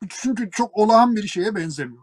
[0.08, 2.02] Çünkü çok olağan bir şeye benzemiyor.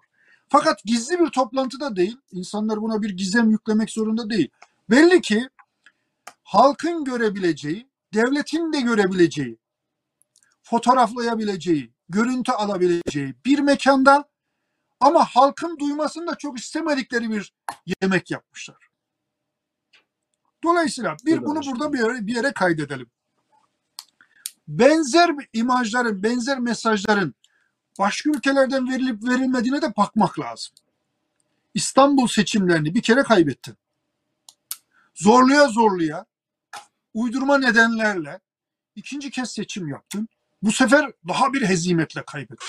[0.49, 4.49] Fakat gizli bir toplantıda değil, insanlar buna bir gizem yüklemek zorunda değil.
[4.89, 5.49] Belli ki
[6.43, 9.57] halkın görebileceği, devletin de görebileceği,
[10.63, 14.29] fotoğraflayabileceği, görüntü alabileceği bir mekanda
[14.99, 17.53] ama halkın duymasını da çok istemedikleri bir
[18.01, 18.94] yemek yapmışlar.
[20.65, 23.07] Dolayısıyla bir bunu burada bir yere, bir yere kaydedelim.
[24.67, 27.35] Benzer imajların, benzer mesajların
[27.99, 30.73] başka ülkelerden verilip verilmediğine de bakmak lazım.
[31.73, 33.77] İstanbul seçimlerini bir kere kaybettin.
[35.15, 36.25] Zorluya zorluya,
[37.13, 38.39] uydurma nedenlerle
[38.95, 40.29] ikinci kez seçim yaptın.
[40.61, 42.67] Bu sefer daha bir hezimetle kaybettin.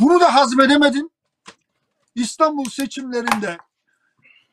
[0.00, 1.12] Bunu da hazmedemedin.
[2.14, 3.58] İstanbul seçimlerinde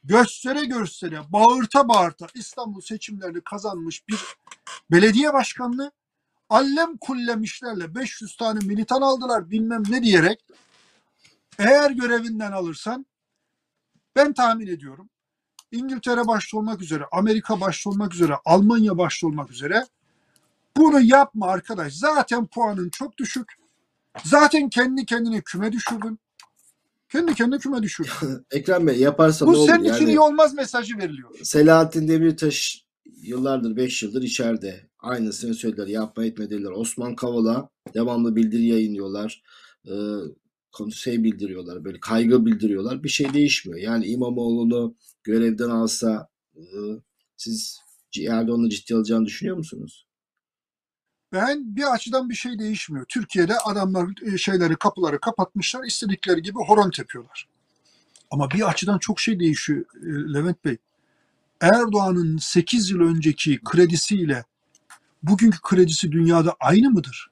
[0.03, 4.19] göstere göstere, bağırta bağırta İstanbul seçimlerini kazanmış bir
[4.91, 5.91] belediye başkanlığı
[6.49, 10.45] allem kullem işlerle 500 tane militan aldılar bilmem ne diyerek
[11.59, 13.05] eğer görevinden alırsan
[14.15, 15.09] ben tahmin ediyorum
[15.71, 19.85] İngiltere başta olmak üzere, Amerika başta olmak üzere, Almanya başta olmak üzere
[20.77, 21.93] bunu yapma arkadaş.
[21.93, 23.53] Zaten puanın çok düşük.
[24.23, 26.19] Zaten kendi kendine küme düşürdün.
[27.11, 28.45] Kendi kendine küme düşürdün.
[28.51, 29.67] Ekrem Bey yaparsa ne Bu olur?
[29.67, 31.29] senin için Yani iyi olmaz mesajı veriliyor.
[31.43, 32.85] Selahattin Demirtaş
[33.21, 34.89] yıllardır 5 yıldır içeride.
[34.99, 35.87] Aynısını söylediler.
[35.87, 36.71] Yapma etme dediler.
[36.71, 39.43] Osman Kavala devamlı bildiri yayınlıyorlar.
[39.87, 39.91] Ee,
[40.71, 41.83] konsey bildiriyorlar.
[41.85, 43.03] Böyle kaygı bildiriyorlar.
[43.03, 43.79] Bir şey değişmiyor.
[43.79, 46.63] Yani İmamoğlu'nu görevden alsa e,
[47.37, 47.79] siz
[48.27, 50.07] Erdoğan'ı ciddi alacağını düşünüyor musunuz?
[51.33, 53.05] Ben bir açıdan bir şey değişmiyor.
[53.09, 55.83] Türkiye'de adamlar e, şeyleri kapıları kapatmışlar.
[55.83, 57.47] istedikleri gibi horon tepiyorlar.
[58.31, 60.77] Ama bir açıdan çok şey değişiyor e, Levent Bey.
[61.61, 64.45] Erdoğan'ın 8 yıl önceki kredisiyle
[65.23, 67.31] bugünkü kredisi dünyada aynı mıdır?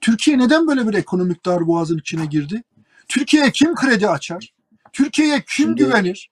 [0.00, 2.62] Türkiye neden böyle bir ekonomik darboğazın içine girdi?
[3.08, 4.52] Türkiye'ye kim kredi açar?
[4.92, 6.30] Türkiye'ye kim Şimdi- güvenir?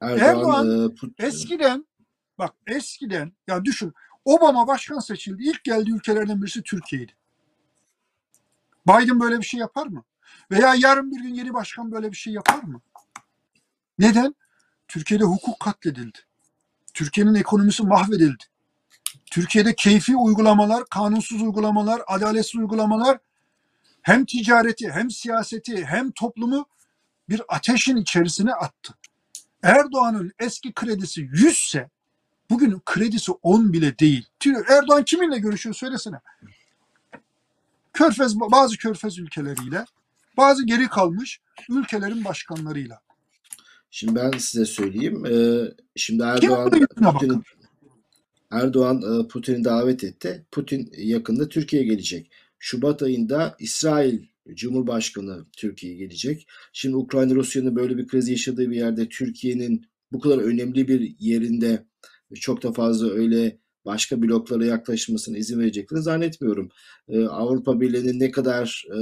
[0.00, 1.86] Erdoğan, Erdoğan e, Eskiden
[2.38, 3.92] bak eskiden ya düşün
[4.24, 5.42] Obama başkan seçildi.
[5.42, 7.12] İlk geldiği ülkelerden birisi Türkiye'ydi.
[8.86, 10.04] Biden böyle bir şey yapar mı?
[10.50, 12.80] Veya yarın bir gün yeni başkan böyle bir şey yapar mı?
[13.98, 14.34] Neden?
[14.88, 16.18] Türkiye'de hukuk katledildi.
[16.94, 18.44] Türkiye'nin ekonomisi mahvedildi.
[19.30, 23.18] Türkiye'de keyfi uygulamalar, kanunsuz uygulamalar, adaletsiz uygulamalar
[24.02, 26.66] hem ticareti, hem siyaseti, hem toplumu
[27.28, 28.94] bir ateşin içerisine attı.
[29.62, 31.90] Erdoğan'ın eski kredisi 100 ise
[32.52, 34.26] bugünün kredisi 10 bile değil.
[34.68, 36.16] Erdoğan kiminle görüşüyor söylesene.
[37.92, 39.84] Körfez bazı körfez ülkeleriyle
[40.36, 41.40] bazı geri kalmış
[41.70, 43.00] ülkelerin başkanlarıyla.
[43.90, 45.26] Şimdi ben size söyleyeyim.
[45.26, 47.28] Ee, şimdi Erdoğan bakar?
[48.50, 50.46] Erdoğan e, Putin'i davet etti.
[50.50, 52.30] Putin yakında Türkiye'ye gelecek.
[52.58, 54.18] Şubat ayında İsrail
[54.54, 56.46] Cumhurbaşkanı Türkiye'ye gelecek.
[56.72, 61.84] Şimdi Ukrayna Rusya'nın böyle bir kriz yaşadığı bir yerde Türkiye'nin bu kadar önemli bir yerinde
[62.34, 66.68] çok da fazla öyle başka bloklara yaklaşmasına izin vereceklerini zannetmiyorum.
[67.08, 68.96] Ee, Avrupa Birliği'nin ne kadar e,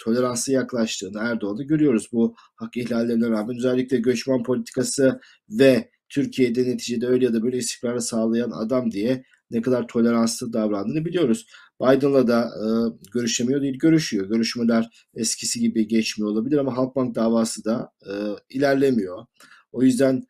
[0.00, 2.08] toleranslı yaklaştığını Erdoğan'ı görüyoruz.
[2.12, 5.20] Bu hak ihlallerine rağmen özellikle göçmen politikası
[5.50, 11.04] ve Türkiye'de neticede öyle ya da böyle istikrarı sağlayan adam diye ne kadar toleranslı davrandığını
[11.04, 11.46] biliyoruz.
[11.80, 12.66] Biden'la da e,
[13.12, 14.28] görüşemiyor değil, görüşüyor.
[14.28, 18.12] Görüşmeler eskisi gibi geçmiyor olabilir ama Halkbank davası da e,
[18.50, 19.26] ilerlemiyor.
[19.72, 20.22] O yüzden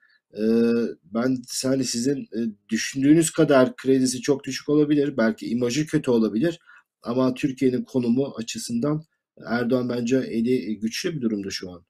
[1.04, 5.16] ben hani sizin e, düşündüğünüz kadar kredisi çok düşük olabilir.
[5.16, 6.60] Belki imajı kötü olabilir.
[7.02, 9.04] Ama Türkiye'nin konumu açısından
[9.46, 11.82] Erdoğan bence eli güçlü bir durumda şu an.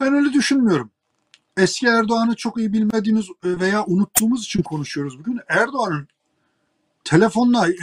[0.00, 0.90] Ben öyle düşünmüyorum.
[1.56, 5.40] Eski Erdoğan'ı çok iyi bilmediğimiz e, veya unuttuğumuz için konuşuyoruz bugün.
[5.48, 6.08] Erdoğan'ın
[7.04, 7.74] telefonla e,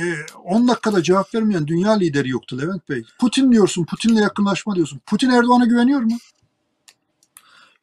[0.43, 3.03] 10 dakikada cevap vermeyen dünya lideri yoktu Levent Bey.
[3.19, 5.01] Putin diyorsun, Putin'le yakınlaşma diyorsun.
[5.05, 6.17] Putin Erdoğan'a güveniyor mu?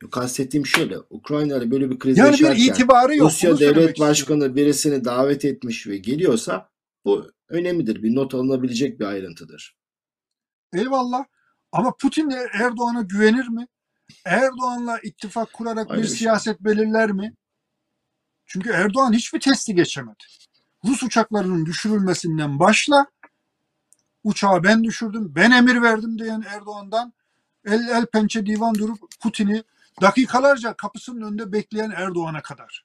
[0.09, 3.30] Kastettiğim şöyle, Ukrayna ile böyle bir kriz Yani bir yaşarken itibarı yok.
[3.30, 3.94] Rusya devlet istiyorum.
[3.98, 6.70] başkanı birisini davet etmiş ve geliyorsa
[7.05, 8.03] bu önemlidir.
[8.03, 9.76] Bir not alınabilecek bir ayrıntıdır.
[10.72, 11.24] Eyvallah.
[11.72, 13.66] Ama Putin Erdoğan'a güvenir mi?
[14.24, 16.16] Erdoğan'la ittifak kurarak Aynı bir bir şey.
[16.16, 17.34] siyaset belirler mi?
[18.46, 20.24] Çünkü Erdoğan hiçbir testi geçemedi.
[20.84, 23.07] Rus uçaklarının düşürülmesinden başla,
[24.24, 27.12] uçağı ben düşürdüm, ben emir verdim diyen Erdoğan'dan
[27.64, 29.62] el, el pençe divan durup Putin'i
[30.01, 32.84] dakikalarca kapısının önünde bekleyen Erdoğan'a kadar.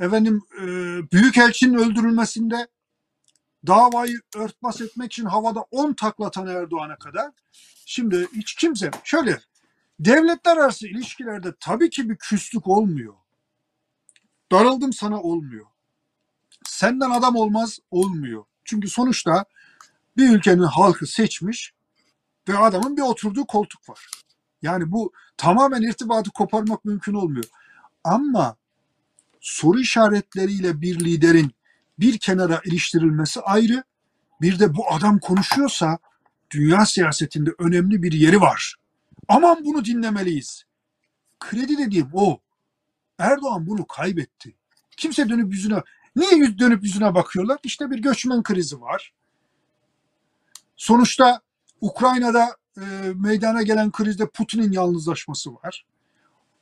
[0.00, 0.64] Efendim e,
[1.12, 2.68] Büyükelçinin öldürülmesinde
[3.66, 7.30] davayı örtbas etmek için havada 10 taklatan Erdoğan'a kadar.
[7.86, 9.40] Şimdi hiç kimse şöyle
[10.00, 13.14] devletler arası ilişkilerde tabii ki bir küslük olmuyor.
[14.52, 15.66] Darıldım sana olmuyor.
[16.64, 18.44] Senden adam olmaz olmuyor.
[18.64, 19.44] Çünkü sonuçta
[20.16, 21.72] bir ülkenin halkı seçmiş
[22.48, 24.06] ve adamın bir oturduğu koltuk var.
[24.62, 27.44] Yani bu tamamen irtibatı koparmak mümkün olmuyor.
[28.04, 28.56] Ama
[29.40, 31.52] soru işaretleriyle bir liderin
[31.98, 33.84] bir kenara iliştirilmesi ayrı.
[34.40, 35.98] Bir de bu adam konuşuyorsa
[36.50, 38.76] dünya siyasetinde önemli bir yeri var.
[39.28, 40.64] Aman bunu dinlemeliyiz.
[41.40, 42.40] Kredi dediğim o.
[43.18, 44.54] Erdoğan bunu kaybetti.
[44.96, 45.82] Kimse dönüp yüzüne
[46.16, 47.58] niye yüz dönüp yüzüne bakıyorlar?
[47.64, 49.12] İşte bir göçmen krizi var.
[50.76, 51.40] Sonuçta
[51.80, 55.84] Ukrayna'da e, meydana gelen krizde Putin'in yalnızlaşması var.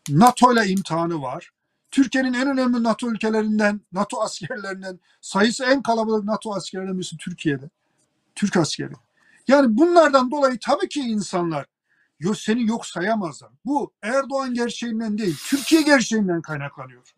[0.08, 1.50] NATO ile imtihanı var.
[1.90, 7.70] Türkiye'nin en önemli NATO ülkelerinden, NATO askerlerinden sayısı en kalabalık NATO askerlerinden birisi Türkiye'de.
[8.34, 8.92] Türk askeri.
[9.48, 11.66] Yani bunlardan dolayı tabii ki insanlar
[12.36, 13.50] seni yok sayamazlar.
[13.64, 17.14] Bu Erdoğan gerçeğinden değil, Türkiye gerçeğinden kaynaklanıyor.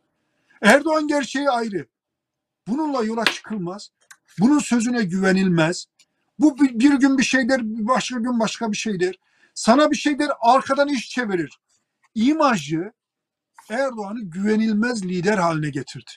[0.63, 1.87] Erdoğan gerçeği ayrı.
[2.69, 3.91] Bununla yola çıkılmaz.
[4.39, 5.87] Bunun sözüne güvenilmez.
[6.43, 9.15] Bu bir, gün bir şey der, başka gün başka bir şey der.
[9.55, 11.61] Sana bir şey der, arkadan iş çevirir.
[12.15, 12.93] İmajı
[13.71, 16.11] Erdoğan'ı güvenilmez lider haline getirdi.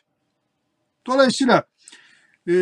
[1.08, 1.64] Dolayısıyla
[2.48, 2.54] e,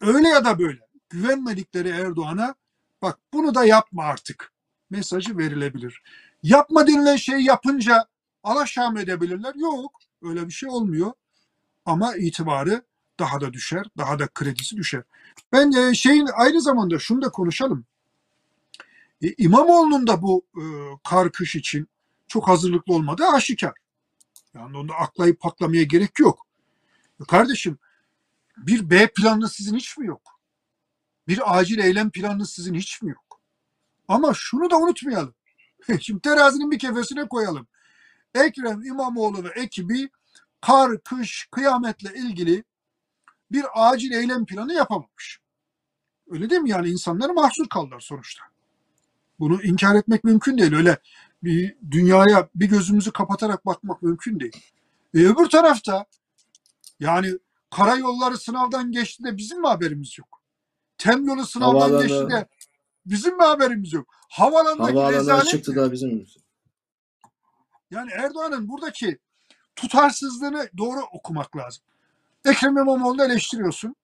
[0.00, 2.54] öyle ya da böyle güvenmedikleri Erdoğan'a
[3.02, 4.52] bak bunu da yapma artık
[4.90, 6.02] mesajı verilebilir.
[6.42, 8.04] Yapma denilen şeyi yapınca
[8.42, 9.54] alaşağı mı edebilirler?
[9.54, 9.92] Yok.
[10.22, 11.12] Öyle bir şey olmuyor.
[11.84, 12.82] Ama itibarı
[13.18, 13.86] daha da düşer.
[13.98, 15.02] Daha da kredisi düşer.
[15.52, 17.84] Ben e, şeyin aynı zamanda şunu da konuşalım.
[19.22, 20.64] E, İmamoğlu'nun da bu e,
[21.04, 21.88] kar kış için
[22.28, 23.74] çok hazırlıklı olmadığı aşikar.
[24.54, 26.46] Yani onda aklayıp paklamaya gerek yok.
[27.20, 27.78] E, kardeşim
[28.56, 30.40] bir B planı sizin hiç mi yok?
[31.28, 33.40] Bir acil eylem planı sizin hiç mi yok?
[34.08, 35.34] Ama şunu da unutmayalım.
[36.00, 37.66] Şimdi terazinin bir kefesine koyalım.
[38.34, 40.10] Ekrem İmamoğlu ve ekibi
[40.60, 42.64] kar, kış, kıyametle ilgili
[43.54, 45.40] bir acil eylem planı yapamamış.
[46.30, 46.70] Öyle değil mi?
[46.70, 48.44] Yani insanlar mahsur kaldılar sonuçta.
[49.38, 50.74] Bunu inkar etmek mümkün değil.
[50.74, 50.98] Öyle
[51.42, 54.72] bir dünyaya bir gözümüzü kapatarak bakmak mümkün değil.
[55.14, 56.06] E öbür tarafta
[57.00, 57.38] yani
[57.70, 60.40] karayolları sınavdan geçti de bizim mi haberimiz yok?
[60.98, 62.48] Tem yolu sınavdan Havaalanı- geçti de
[63.06, 64.06] bizim mi haberimiz yok?
[64.28, 66.26] Havalandaki Havaalanları rezalet çıktı da bizim
[67.90, 69.18] Yani Erdoğan'ın buradaki
[69.76, 71.84] tutarsızlığını doğru okumak lazım.
[72.44, 73.96] Ekrem İmamoğlu'nu eleştiriyorsun.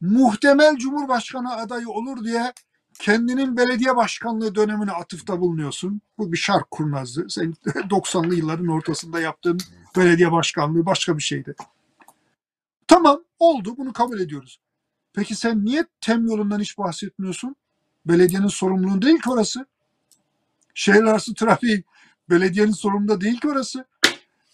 [0.00, 2.52] Muhtemel Cumhurbaşkanı adayı olur diye
[2.98, 6.00] kendinin belediye başkanlığı dönemine atıfta bulunuyorsun.
[6.18, 7.30] Bu bir şark kurnazlığı.
[7.30, 9.58] Sen 90'lı yılların ortasında yaptığın
[9.96, 11.54] belediye başkanlığı başka bir şeydi.
[12.88, 14.60] Tamam oldu bunu kabul ediyoruz.
[15.12, 17.56] Peki sen niye tem yolundan hiç bahsetmiyorsun?
[18.08, 19.66] belediyenin sorumluluğu değil ki orası.
[20.74, 21.84] Şehir arası trafiği
[22.30, 23.84] belediyenin sorumluluğu değil ki orası.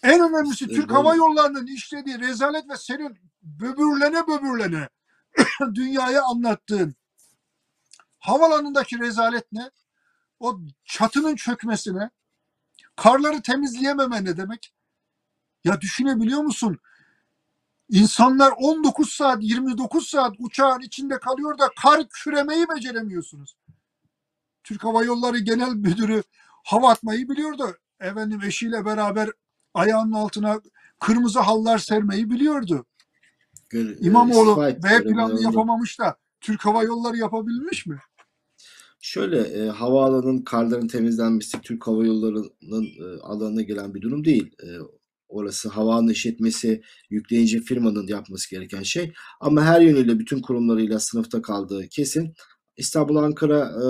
[0.03, 0.91] En önemlisi Türk.
[0.91, 4.89] Hava Yolları'nın işlediği rezalet ve senin böbürlene böbürlene
[5.75, 6.95] dünyaya anlattığın
[8.19, 9.71] havalanındaki rezalet ne?
[10.39, 12.09] O çatının çökmesine,
[12.95, 14.73] karları temizleyememe ne demek?
[15.63, 16.79] Ya düşünebiliyor musun?
[17.89, 23.57] İnsanlar 19 saat, 29 saat uçağın içinde kalıyor da kar küremeyi beceremiyorsunuz.
[24.63, 26.23] Türk Hava Yolları Genel Müdürü
[26.63, 27.77] hava atmayı biliyordu.
[27.99, 29.29] Efendim eşiyle beraber
[29.73, 30.61] ayağının altına
[30.99, 32.85] kırmızı hallar sermeyi biliyordu.
[33.69, 37.99] Gör- İmamoğlu etti B planını yapamamış da Türk Hava Yolları yapabilmiş mi?
[39.01, 44.55] Şöyle e, havaalanının karların temizlenmesi Türk Hava Yolları'nın e, alanına gelen bir durum değil.
[44.63, 44.67] E,
[45.29, 49.13] orası havaalanı işletmesi yükleyici firmanın yapması gereken şey.
[49.39, 52.33] Ama her yönüyle bütün kurumlarıyla sınıfta kaldığı kesin.
[52.77, 53.85] İstanbul Ankara e,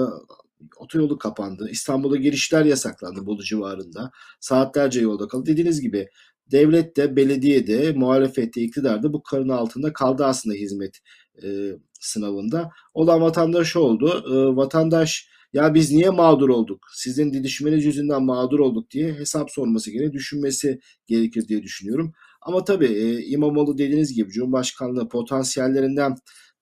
[0.77, 1.69] otoyolu kapandı.
[1.71, 4.11] İstanbul'a girişler yasaklandı Bolu civarında.
[4.39, 5.45] Saatlerce yolda kaldı.
[5.45, 6.07] Dediğiniz gibi
[6.51, 10.99] devlet de belediye de muhalefette iktidar da bu karın altında kaldı aslında hizmet
[11.43, 11.47] e,
[11.99, 12.69] sınavında.
[12.93, 14.23] Olan vatandaş oldu.
[14.27, 16.79] E, vatandaş ya biz niye mağdur olduk?
[16.95, 22.13] Sizin didişmeniz yüzünden mağdur olduk diye hesap sorması gerekir, düşünmesi gerekir diye düşünüyorum.
[22.41, 26.15] Ama tabii e, İmamoğlu dediğiniz gibi Cumhurbaşkanlığı potansiyellerinden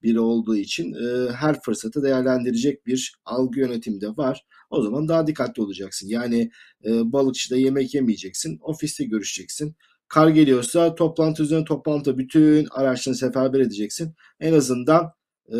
[0.03, 4.45] biri olduğu için e, her fırsatı değerlendirecek bir algı yönetimi de var.
[4.69, 6.07] O zaman daha dikkatli olacaksın.
[6.07, 6.51] Yani
[6.85, 9.75] e, balıkçıda yemek yemeyeceksin, ofiste görüşeceksin.
[10.07, 14.13] Kar geliyorsa toplantı üzerine toplantı bütün araçlarını seferber edeceksin.
[14.39, 15.11] En azından
[15.53, 15.57] e,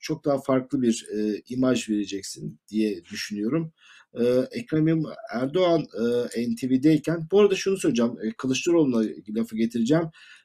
[0.00, 3.72] çok daha farklı bir e, imaj vereceksin diye düşünüyorum.
[4.14, 5.02] E, Ekrem
[5.34, 5.86] Erdoğan
[6.34, 8.12] e, NTV'deyken bu arada şunu söyleyeceğim.
[8.22, 10.04] E, Kılıçdaroğlu'na lafı getireceğim.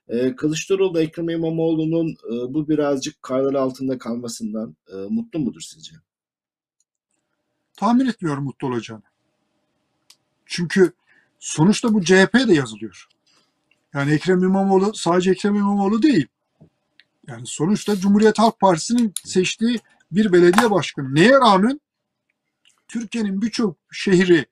[0.10, 5.96] E, Kılıçdaroğlu da Ekrem İmamoğlu'nun e, bu birazcık karlar altında kalmasından e, mutlu mudur sizce?
[7.78, 9.04] Tahmin etmiyorum mutlu olacağını.
[10.46, 10.94] Çünkü
[11.40, 13.08] sonuçta bu CHP'ye de yazılıyor.
[13.94, 16.28] Yani Ekrem İmamoğlu sadece Ekrem İmamoğlu değil.
[17.28, 19.80] Yani sonuçta Cumhuriyet Halk Partisi'nin seçtiği
[20.12, 21.16] bir belediye başkanı.
[21.16, 21.82] Neye rağmen
[22.88, 24.46] Türkiye'nin birçok şehri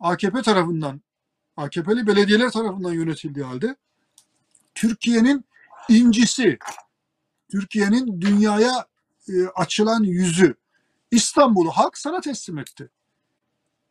[0.00, 1.00] AKP tarafından,
[1.56, 3.76] AKP'li belediyeler tarafından yönetildiği halde
[4.78, 5.44] Türkiye'nin
[5.88, 6.58] incisi,
[7.50, 8.86] Türkiye'nin dünyaya
[9.28, 10.54] e, açılan yüzü
[11.10, 12.90] İstanbul'u halk sana teslim etti.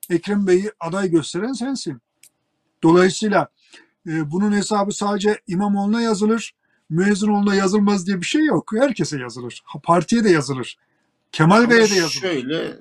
[0.09, 2.01] Ekrem Bey'i aday gösteren sensin.
[2.83, 3.47] Dolayısıyla
[4.07, 6.55] e, bunun hesabı sadece İmamoğlu'na yazılır,
[6.89, 8.71] Müezzinoğlu'na yazılmaz diye bir şey yok.
[8.75, 9.63] Herkese yazılır.
[9.83, 10.77] Partiye de yazılır.
[11.31, 12.21] Kemal Bey'e de yazılır.
[12.21, 12.79] şöyle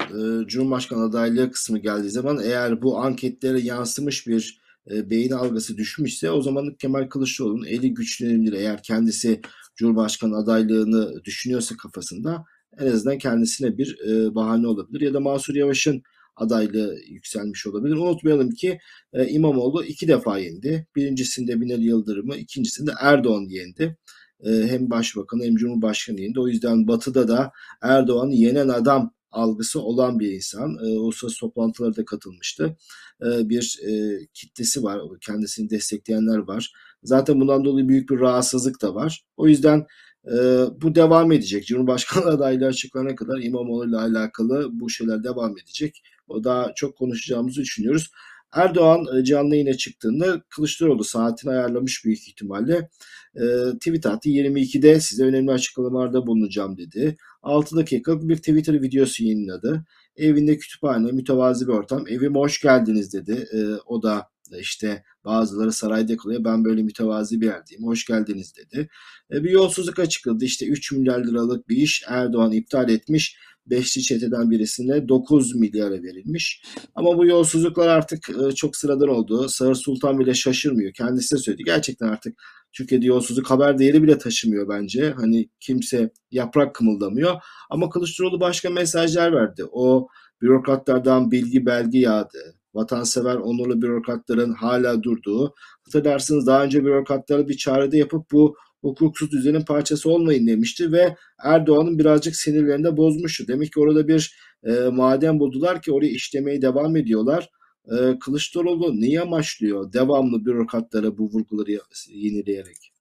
[0.00, 4.57] e, Cumhurbaşkanı adaylığı kısmı geldiği zaman eğer bu anketlere yansımış bir
[4.90, 8.52] e, beyin algısı düşmüşse o zaman Kemal Kılıçdaroğlu'nun eli güçlenebilir.
[8.52, 9.40] Eğer kendisi
[9.76, 12.44] Cumhurbaşkanı adaylığını düşünüyorsa kafasında
[12.78, 15.00] en azından kendisine bir e, bahane olabilir.
[15.00, 16.02] Ya da Mansur Yavaş'ın
[16.36, 17.96] adaylığı yükselmiş olabilir.
[17.96, 18.78] Unutmayalım ki
[19.12, 20.86] e, İmamoğlu iki defa yendi.
[20.96, 23.96] Birincisinde Binali Yıldırım'ı, ikincisinde Erdoğan yendi.
[24.44, 26.40] E, hem başbakanı hem cumhurbaşkanı yendi.
[26.40, 30.76] O yüzden batıda da Erdoğan'ı yenen adam algısı olan bir insan.
[30.84, 32.76] E, uluslararası toplantılara da katılmıştı.
[33.22, 35.00] E, bir e, kitlesi var.
[35.20, 36.72] Kendisini destekleyenler var.
[37.02, 39.24] Zaten bundan dolayı büyük bir rahatsızlık da var.
[39.36, 39.86] O yüzden
[40.26, 40.36] e,
[40.82, 41.66] bu devam edecek.
[41.66, 46.02] Cumhurbaşkanı adaylığı açıklanana kadar İmamoğlu ile alakalı bu şeyler devam edecek.
[46.28, 48.10] O daha çok konuşacağımızı düşünüyoruz.
[48.52, 52.88] Erdoğan e, canlı yayına çıktığında Kılıçdaroğlu saatini ayarlamış büyük ihtimalle.
[53.34, 53.44] E,
[53.80, 57.16] tweet attı 22'de size önemli açıklamalarda bulunacağım dedi.
[57.42, 59.84] 6 dakikalık bir Twitter videosu yayınladı.
[60.16, 62.08] Evinde kütüphane, mütevazi bir ortam.
[62.08, 63.48] Evime hoş geldiniz dedi.
[63.52, 64.28] E, o da
[64.60, 66.44] işte bazıları sarayda kalıyor.
[66.44, 67.84] Ben böyle mütevazi bir yerdeyim.
[67.84, 68.88] Hoş geldiniz dedi.
[69.32, 70.44] E, bir yolsuzluk açıkladı.
[70.44, 73.36] İşte 3 milyar liralık bir iş Erdoğan iptal etmiş.
[73.70, 76.62] Beşli çeteden birisine 9 milyara verilmiş.
[76.94, 79.48] Ama bu yolsuzluklar artık e, çok sıradan oldu.
[79.48, 80.92] Sağır Sultan bile şaşırmıyor.
[80.92, 81.62] Kendisi de söyledi.
[81.64, 82.34] Gerçekten artık
[82.72, 85.10] Türkiye'de yolsuzluk haber değeri bile taşımıyor bence.
[85.10, 87.36] Hani kimse yaprak kımıldamıyor.
[87.70, 89.64] Ama Kılıçdaroğlu başka mesajlar verdi.
[89.72, 90.08] O
[90.42, 92.54] bürokratlardan bilgi belge yağdı.
[92.74, 95.54] Vatansever onurlu bürokratların hala durduğu.
[95.84, 101.98] Hatırlarsınız daha önce bürokratlara bir çağrıda yapıp bu hukuksuz düzenin parçası olmayın demişti ve Erdoğan'ın
[101.98, 103.48] birazcık sinirlerini de bozmuştu.
[103.48, 107.50] Demek ki orada bir e, maden buldular ki oraya işlemeye devam ediyorlar.
[107.84, 109.92] E, Kılıçdaroğlu neyi amaçlıyor?
[109.92, 112.92] Devamlı bürokratlara bu vurguları yenileyerek.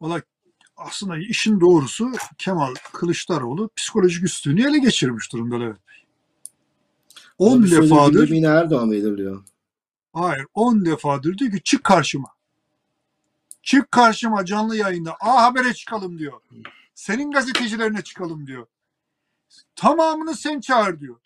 [0.00, 0.22] Valla
[0.76, 5.96] aslında işin doğrusu Kemal Kılıçdaroğlu psikolojik üstünlüğü ele geçirmiş durumda Levent Bey.
[7.38, 9.44] Ama 10 bir sözü defadır Erdoğan belirliyor.
[10.12, 12.28] Hayır 10 defadır diyor ki çık karşıma.
[13.62, 15.16] Çık karşıma canlı yayında.
[15.20, 16.40] A Haber'e çıkalım diyor.
[16.94, 18.66] Senin gazetecilerine çıkalım diyor.
[19.76, 21.16] Tamamını sen çağır diyor.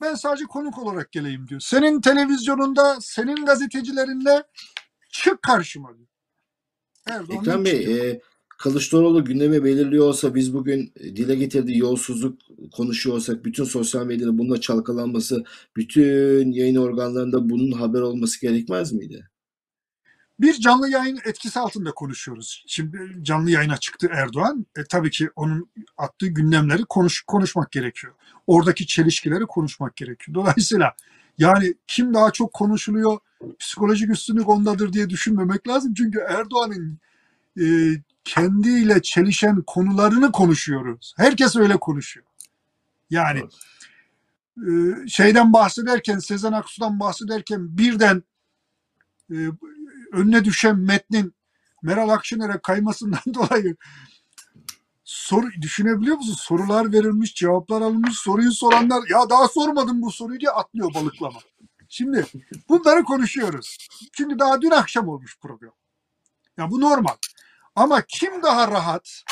[0.00, 1.60] Ben sadece konuk olarak geleyim diyor.
[1.60, 4.42] Senin televizyonunda, senin gazetecilerinle
[5.10, 6.08] çık karşıma diyor.
[7.06, 7.86] Erdoğan Ekrem çıkıyor.
[7.86, 8.20] Bey, e,
[8.58, 12.38] Kılıçdaroğlu gündeme belirliyor olsa biz bugün dile getirdiği yolsuzluk
[12.72, 15.44] konuşuyor olsak bütün sosyal medyada bununla çalkalanması,
[15.76, 19.30] bütün yayın organlarında bunun haber olması gerekmez miydi?
[20.40, 22.64] Bir canlı yayın etkisi altında konuşuyoruz.
[22.66, 24.66] Şimdi canlı yayına çıktı Erdoğan.
[24.76, 28.14] E, tabii ki onun attığı gündemleri konuş, konuşmak gerekiyor.
[28.46, 30.34] Oradaki çelişkileri konuşmak gerekiyor.
[30.34, 30.94] Dolayısıyla
[31.38, 33.18] yani kim daha çok konuşuluyor,
[33.58, 35.94] psikolojik üstünlük ondadır diye düşünmemek lazım.
[35.94, 36.98] Çünkü Erdoğan'ın
[37.60, 37.64] e,
[38.24, 41.14] kendiyle çelişen konularını konuşuyoruz.
[41.16, 42.26] Herkes öyle konuşuyor.
[43.10, 43.42] Yani
[44.58, 44.70] e,
[45.08, 48.22] şeyden bahsederken, Sezen Aksu'dan bahsederken birden
[49.30, 49.36] e,
[50.14, 51.34] önüne düşen metnin
[51.82, 53.76] Meral Akşener'e kaymasından dolayı
[55.04, 56.34] soru düşünebiliyor musun?
[56.38, 61.38] Sorular verilmiş, cevaplar alınmış, soruyu soranlar ya daha sormadım bu soruyu diye atlıyor balıklama.
[61.88, 62.26] Şimdi
[62.68, 63.88] bunları konuşuyoruz.
[64.12, 65.72] Çünkü daha dün akşam olmuş program.
[66.58, 67.14] Ya bu normal.
[67.76, 69.24] Ama kim daha rahat?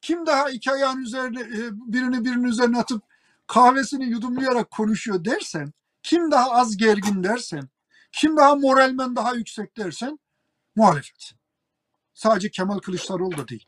[0.00, 3.02] Kim daha iki ayağın üzerine e, birini birinin üzerine atıp
[3.46, 5.72] kahvesini yudumlayarak konuşuyor dersen,
[6.02, 7.68] kim daha az gergin dersen,
[8.12, 10.18] kim daha moralmen daha yüksek dersen
[10.76, 11.32] muhalefet.
[12.14, 13.66] Sadece Kemal Kılıçdaroğlu da değil.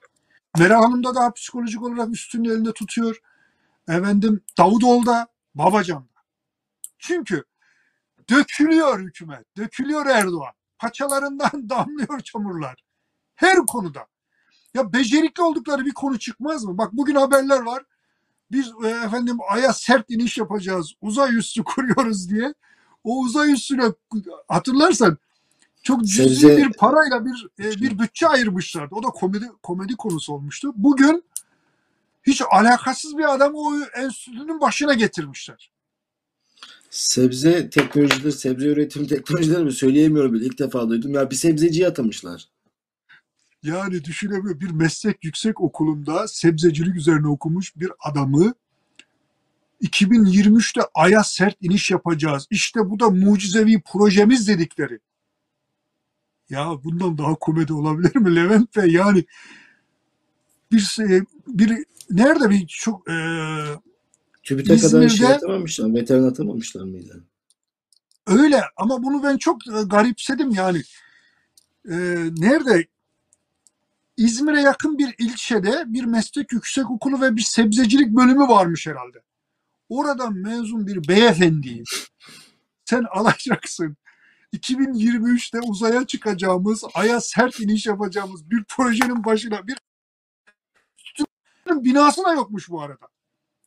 [0.58, 3.20] Meral Hanım da daha psikolojik olarak üstünü elinde tutuyor.
[3.88, 6.22] Efendim Davutoğlu da Babacan da.
[6.98, 7.44] Çünkü
[8.30, 10.52] dökülüyor hükümet, dökülüyor Erdoğan.
[10.78, 12.84] Paçalarından damlıyor çamurlar.
[13.34, 14.06] Her konuda.
[14.74, 16.78] Ya becerikli oldukları bir konu çıkmaz mı?
[16.78, 17.84] Bak bugün haberler var.
[18.50, 20.94] Biz e, efendim aya sert iniş yapacağız.
[21.00, 22.54] Uzay üssü kuruyoruz diye.
[23.04, 23.84] O uzay üssüne
[24.48, 25.18] hatırlarsan
[25.82, 28.94] çok cüzi Sebze- bir parayla bir e, bir bütçe ayırmışlardı.
[28.94, 30.72] O da komedi komedi konusu olmuştu.
[30.76, 31.24] Bugün
[32.22, 35.72] hiç alakasız bir adamı o enstitünün başına getirmişler.
[36.90, 41.14] Sebze teknolojileri, sebze üretim teknolojileri mi söyleyemiyorum bile ilk defa duydum.
[41.14, 42.48] Ya bir sebzeciye atamışlar.
[43.62, 48.54] Yani düşünemiyor bir meslek yüksek okulunda sebzecilik üzerine okumuş bir adamı
[49.82, 52.46] 2023'te Ay'a sert iniş yapacağız.
[52.50, 54.98] İşte bu da mucizevi projemiz dedikleri.
[56.50, 58.90] Ya bundan daha komedi olabilir mi Levent Bey?
[58.90, 59.24] Yani
[60.72, 60.98] bir
[61.46, 63.14] bir nerede bir çok e,
[64.42, 67.24] TÜBİTAK'a kadar şey atamamışlar, veteran atamamışlar mıydı?
[68.26, 70.82] öyle ama bunu ben çok e, garipsedim yani.
[71.88, 71.94] E,
[72.36, 72.86] nerede
[74.16, 79.22] İzmir'e yakın bir ilçede bir meslek yüksek okulu ve bir sebzecilik bölümü varmış herhalde.
[79.92, 81.84] Oradan mezun bir beyefendiyi
[82.84, 83.96] sen alacaksın.
[84.56, 89.78] 2023'te uzaya çıkacağımız, aya sert iniş yapacağımız bir projenin başına bir
[91.70, 93.08] binası da yokmuş bu arada.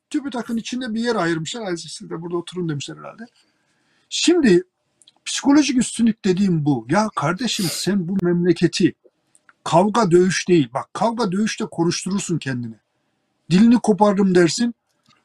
[0.10, 1.62] TÜBİTAK'ın içinde bir yer ayırmışlar.
[1.62, 3.26] Ay siz de burada oturun demişler herhalde.
[4.10, 4.64] Şimdi
[5.26, 6.88] psikolojik üstünlük dediğim bu.
[6.90, 8.94] Ya kardeşim sen bu memleketi
[9.64, 10.70] kavga dövüş değil.
[10.74, 12.76] Bak kavga dövüşte konuşturursun kendini.
[13.52, 14.76] Dilini kopardım dersin.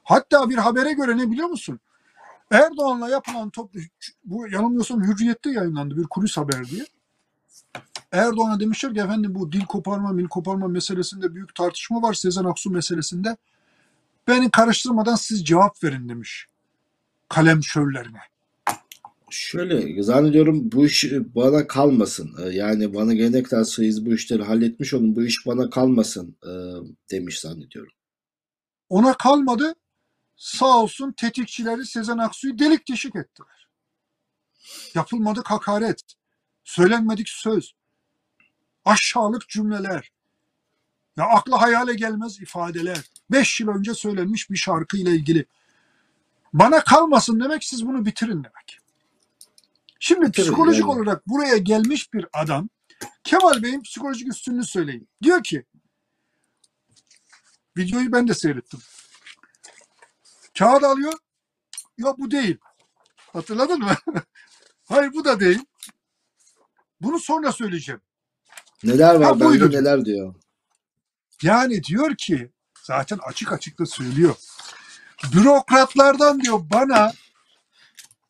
[0.04, 1.80] Hatta bir habere göre ne biliyor musun?
[2.50, 3.80] Erdoğan'la yapılan toplu
[4.24, 6.86] bu yanılmıyorsam Hürriyet'te yayınlandı bir kulis haber diye.
[8.12, 12.14] Erdoğan'a demişler ki efendim bu dil koparma, mil koparma meselesinde büyük tartışma var.
[12.14, 13.36] Sezen Aksu meselesinde.
[14.28, 16.46] Beni karıştırmadan siz cevap verin demiş.
[17.28, 18.18] Kalem şöllerine.
[19.30, 22.30] Şöyle zannediyorum bu iş bana kalmasın.
[22.42, 25.16] Ee, Yani bana gelene kadar siz bu işleri halletmiş olun.
[25.16, 26.50] Bu iş bana kalmasın e,
[27.10, 27.92] demiş zannediyorum.
[28.88, 29.74] Ona kalmadı.
[30.40, 33.68] Sağ olsun tetikçileri Sezen Aksu'yu delik deşik ettiler.
[34.94, 36.02] Yapılmadık hakaret,
[36.64, 37.74] söylenmedik söz,
[38.84, 40.12] aşağılık cümleler,
[41.16, 43.00] ya akla hayale gelmez ifadeler.
[43.30, 45.46] Beş yıl önce söylenmiş bir şarkı ile ilgili.
[46.52, 48.78] Bana kalmasın demek siz bunu bitirin demek.
[50.00, 50.90] Şimdi Bitirin, psikolojik yani.
[50.90, 52.68] olarak buraya gelmiş bir adam
[53.24, 55.06] Kemal Bey'in psikolojik üstünlüğünü söyleyeyim.
[55.22, 55.64] Diyor ki
[57.76, 58.80] videoyu ben de seyrettim.
[60.60, 61.12] Kağıt alıyor.
[61.98, 62.58] Ya bu değil.
[63.16, 63.94] Hatırladın mı?
[64.88, 65.64] Hayır bu da değil.
[67.00, 68.00] Bunu sonra söyleyeceğim.
[68.84, 69.72] Neler var Ha, diyor.
[69.72, 70.34] neler diyor.
[71.42, 72.52] Yani diyor ki
[72.82, 74.36] zaten açık açık da söylüyor.
[75.32, 77.12] Bürokratlardan diyor bana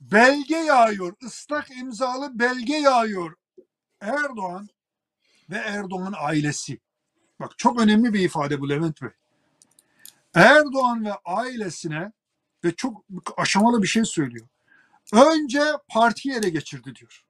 [0.00, 1.14] belge yağıyor.
[1.24, 3.36] ıslak imzalı belge yağıyor.
[4.00, 4.68] Erdoğan
[5.50, 6.80] ve Erdoğan ailesi.
[7.40, 9.10] Bak çok önemli bir ifade bu Levent Bey.
[10.34, 12.12] Erdoğan ve ailesine
[12.64, 13.04] ve çok
[13.36, 14.46] aşamalı bir şey söylüyor.
[15.12, 17.24] Önce partiyi ele geçirdi diyor.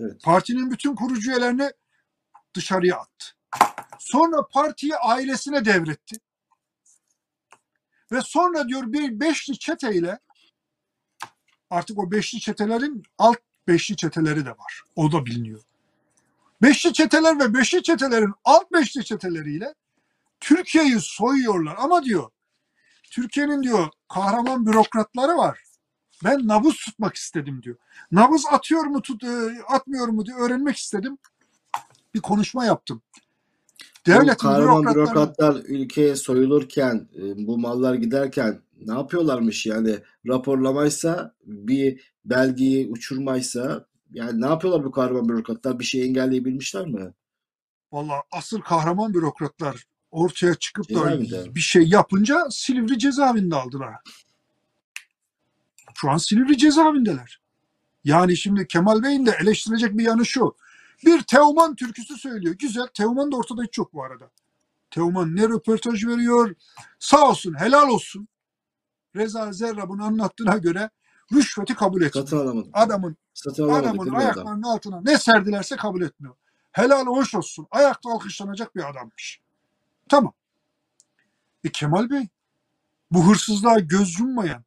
[0.00, 0.22] Evet.
[0.22, 1.70] Partinin bütün kurucu üyelerini
[2.54, 3.26] dışarıya attı.
[3.98, 6.16] Sonra partiyi ailesine devretti.
[8.12, 10.18] Ve sonra diyor bir beşli çeteyle
[11.70, 13.38] artık o beşli çetelerin alt
[13.68, 14.82] beşli çeteleri de var.
[14.96, 15.62] O da biliniyor.
[16.62, 19.74] Beşli çeteler ve beşli çetelerin alt beşli çeteleriyle
[20.40, 21.74] Türkiye'yi soyuyorlar.
[21.78, 22.30] Ama diyor
[23.10, 25.58] Türkiye'nin diyor kahraman bürokratları var.
[26.24, 27.76] Ben nabız tutmak istedim diyor.
[28.12, 31.18] Nabız atıyor mu tut, e, atmıyor mu diye öğrenmek istedim.
[32.14, 33.02] Bir konuşma yaptım.
[34.06, 39.98] Bu Devletin kahraman bürokratlar ülkeye soyulurken, e, bu mallar giderken ne yapıyorlarmış yani
[40.28, 45.78] raporlamaysa bir belgeyi uçurmaysa yani ne yapıyorlar bu kahraman bürokratlar?
[45.78, 47.14] Bir şey engelleyebilmişler mi?
[47.92, 49.84] Valla asıl kahraman bürokratlar
[50.14, 51.20] ortaya çıkıp da
[51.54, 53.94] bir şey yapınca Silivri cezaevinde aldılar.
[55.94, 57.40] Şu an Silivri cezaevindeler.
[58.04, 60.56] Yani şimdi Kemal Bey'in de eleştirilecek bir yanı şu.
[61.04, 62.54] Bir Teoman türküsü söylüyor.
[62.58, 62.86] Güzel.
[62.86, 64.30] Teoman da ortada hiç yok bu arada.
[64.90, 66.54] Teoman ne röportaj veriyor.
[66.98, 68.28] Sağ olsun, helal olsun.
[69.16, 70.90] Reza Zerra bunu anlattığına göre
[71.32, 72.28] rüşveti kabul etmiyor.
[72.28, 72.70] Satın.
[72.72, 74.16] Adamın Satın adamın mi adam?
[74.16, 76.34] ayaklarının altına ne serdilerse kabul etmiyor.
[76.72, 77.66] Helal hoş olsun.
[77.70, 79.40] Ayakta alkışlanacak bir adammış.
[80.08, 80.32] Tamam.
[81.64, 82.28] E Kemal Bey
[83.10, 84.64] bu hırsızlığa göz yummayan,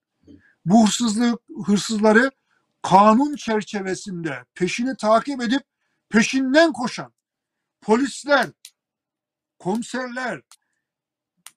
[0.66, 2.32] bu hırsızlığı, hırsızları
[2.82, 5.62] kanun çerçevesinde peşini takip edip
[6.10, 7.14] peşinden koşan
[7.82, 8.50] polisler,
[9.60, 10.42] komiserler,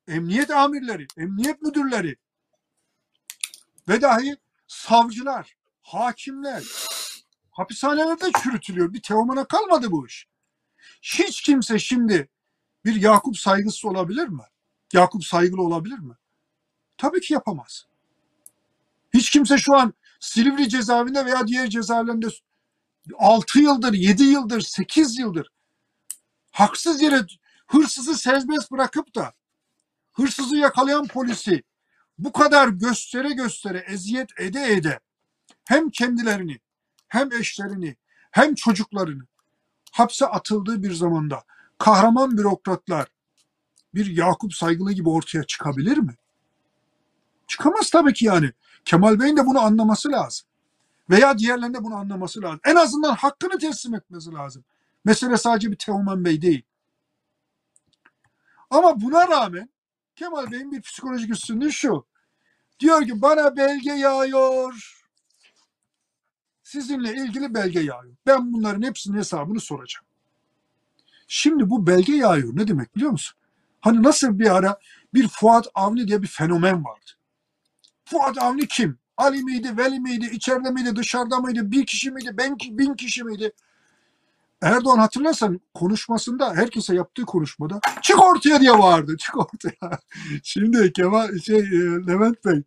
[0.08, 2.16] emniyet amirleri, emniyet müdürleri
[3.88, 6.64] ve dahi savcılar, hakimler
[7.50, 8.92] hapishanelerde çürütülüyor.
[8.92, 10.26] Bir Teoman'a kalmadı bu iş.
[11.02, 12.28] Hiç kimse şimdi
[12.84, 14.42] bir Yakup saygısı olabilir mi?
[14.92, 16.14] Yakup saygılı olabilir mi?
[16.98, 17.86] Tabii ki yapamaz.
[19.14, 22.28] Hiç kimse şu an Silivri cezaevinde veya diğer cezaevlerinde
[23.18, 25.50] 6 yıldır, 7 yıldır, 8 yıldır
[26.50, 27.20] haksız yere
[27.66, 29.32] hırsızı serbest bırakıp da
[30.12, 31.62] hırsızı yakalayan polisi
[32.18, 35.00] bu kadar göstere göstere eziyet ede ede
[35.64, 36.60] hem kendilerini
[37.08, 37.96] hem eşlerini
[38.30, 39.26] hem çocuklarını
[39.92, 41.44] hapse atıldığı bir zamanda
[41.80, 43.08] kahraman bürokratlar
[43.94, 46.14] bir Yakup Saygılı gibi ortaya çıkabilir mi?
[47.46, 48.52] Çıkamaz tabii ki yani.
[48.84, 50.46] Kemal Bey'in de bunu anlaması lazım.
[51.10, 52.60] Veya diğerlerinin de bunu anlaması lazım.
[52.64, 54.64] En azından hakkını teslim etmesi lazım.
[55.04, 56.62] Mesele sadece bir Teoman Bey değil.
[58.70, 59.70] Ama buna rağmen
[60.16, 62.06] Kemal Bey'in bir psikolojik üstünlüğü şu.
[62.80, 65.02] Diyor ki bana belge yağıyor.
[66.62, 68.16] Sizinle ilgili belge yağıyor.
[68.26, 70.09] Ben bunların hepsinin hesabını soracağım.
[71.32, 72.56] Şimdi bu belge yağıyor.
[72.56, 73.38] Ne demek biliyor musun?
[73.80, 74.78] Hani nasıl bir ara
[75.14, 77.10] bir Fuat Avni diye bir fenomen vardı.
[78.04, 78.98] Fuat Avni kim?
[79.16, 83.52] Ali miydi, Veli miydi, içeride miydi, dışarıda mıydı, bir kişi miydi, ben, bin kişi miydi?
[84.62, 89.16] Erdoğan hatırlarsan konuşmasında herkese yaptığı konuşmada çık ortaya diye bağırdı.
[89.16, 89.98] Çık ortaya.
[90.42, 92.62] Şimdi Kemal şey e, Levent Bey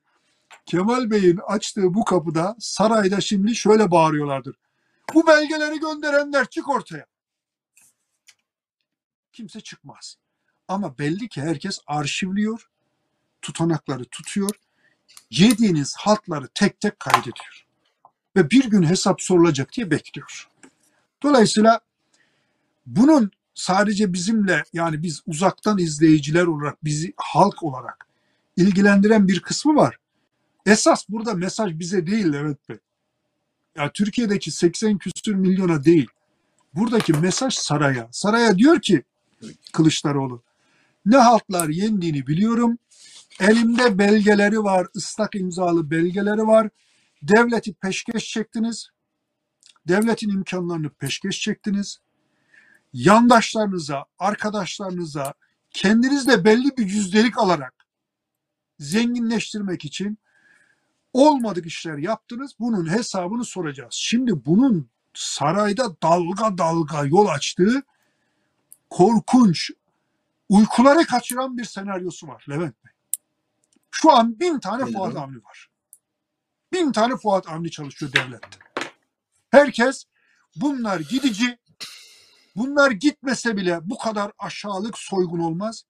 [0.66, 4.56] Kemal Bey'in açtığı bu kapıda sarayda şimdi şöyle bağırıyorlardır.
[5.14, 7.13] Bu belgeleri gönderenler çık ortaya.
[9.34, 10.18] Kimse çıkmaz.
[10.68, 12.70] Ama belli ki herkes arşivliyor,
[13.42, 14.52] tutanakları tutuyor,
[15.30, 17.66] yediğiniz haltları tek tek kaydediyor.
[18.36, 20.48] Ve bir gün hesap sorulacak diye bekliyor.
[21.24, 21.80] Dolayısıyla
[22.86, 28.08] bunun sadece bizimle yani biz uzaktan izleyiciler olarak bizi halk olarak
[28.58, 29.98] ilgilendiren bir kısmı var.
[30.66, 32.78] Esas burada mesaj bize değil Levent Bey.
[33.78, 36.08] Ya Türkiye'deki 80 küsür milyona değil.
[36.74, 38.08] Buradaki mesaj saraya.
[38.12, 39.04] Saraya diyor ki
[39.74, 40.44] Kılıçdaroğlu
[41.06, 42.78] ne haltlar yendiğini biliyorum.
[43.40, 46.70] Elimde belgeleri var, ıslak imzalı belgeleri var.
[47.22, 48.90] Devleti peşkeş çektiniz.
[49.88, 52.00] Devletin imkanlarını peşkeş çektiniz.
[52.94, 55.34] Yandaşlarınıza, arkadaşlarınıza
[55.72, 57.74] kendinizde belli bir yüzdelik alarak
[58.80, 60.18] zenginleştirmek için
[61.14, 62.52] olmadık işler yaptınız.
[62.60, 63.94] Bunun hesabını soracağız.
[63.94, 67.84] Şimdi bunun sarayda dalga dalga yol açtığı
[68.94, 69.72] korkunç,
[70.50, 72.92] uykuları kaçıran bir senaryosu var Levent Bey.
[73.92, 75.16] Şu an bin tane Nedir Fuat?
[75.16, 75.70] Avni var.
[76.74, 78.58] Bin tane Fuat Avni çalışıyor devlette.
[79.52, 80.06] Herkes
[80.56, 81.60] bunlar gidici,
[82.56, 85.84] bunlar gitmese bile bu kadar aşağılık soygun olmaz.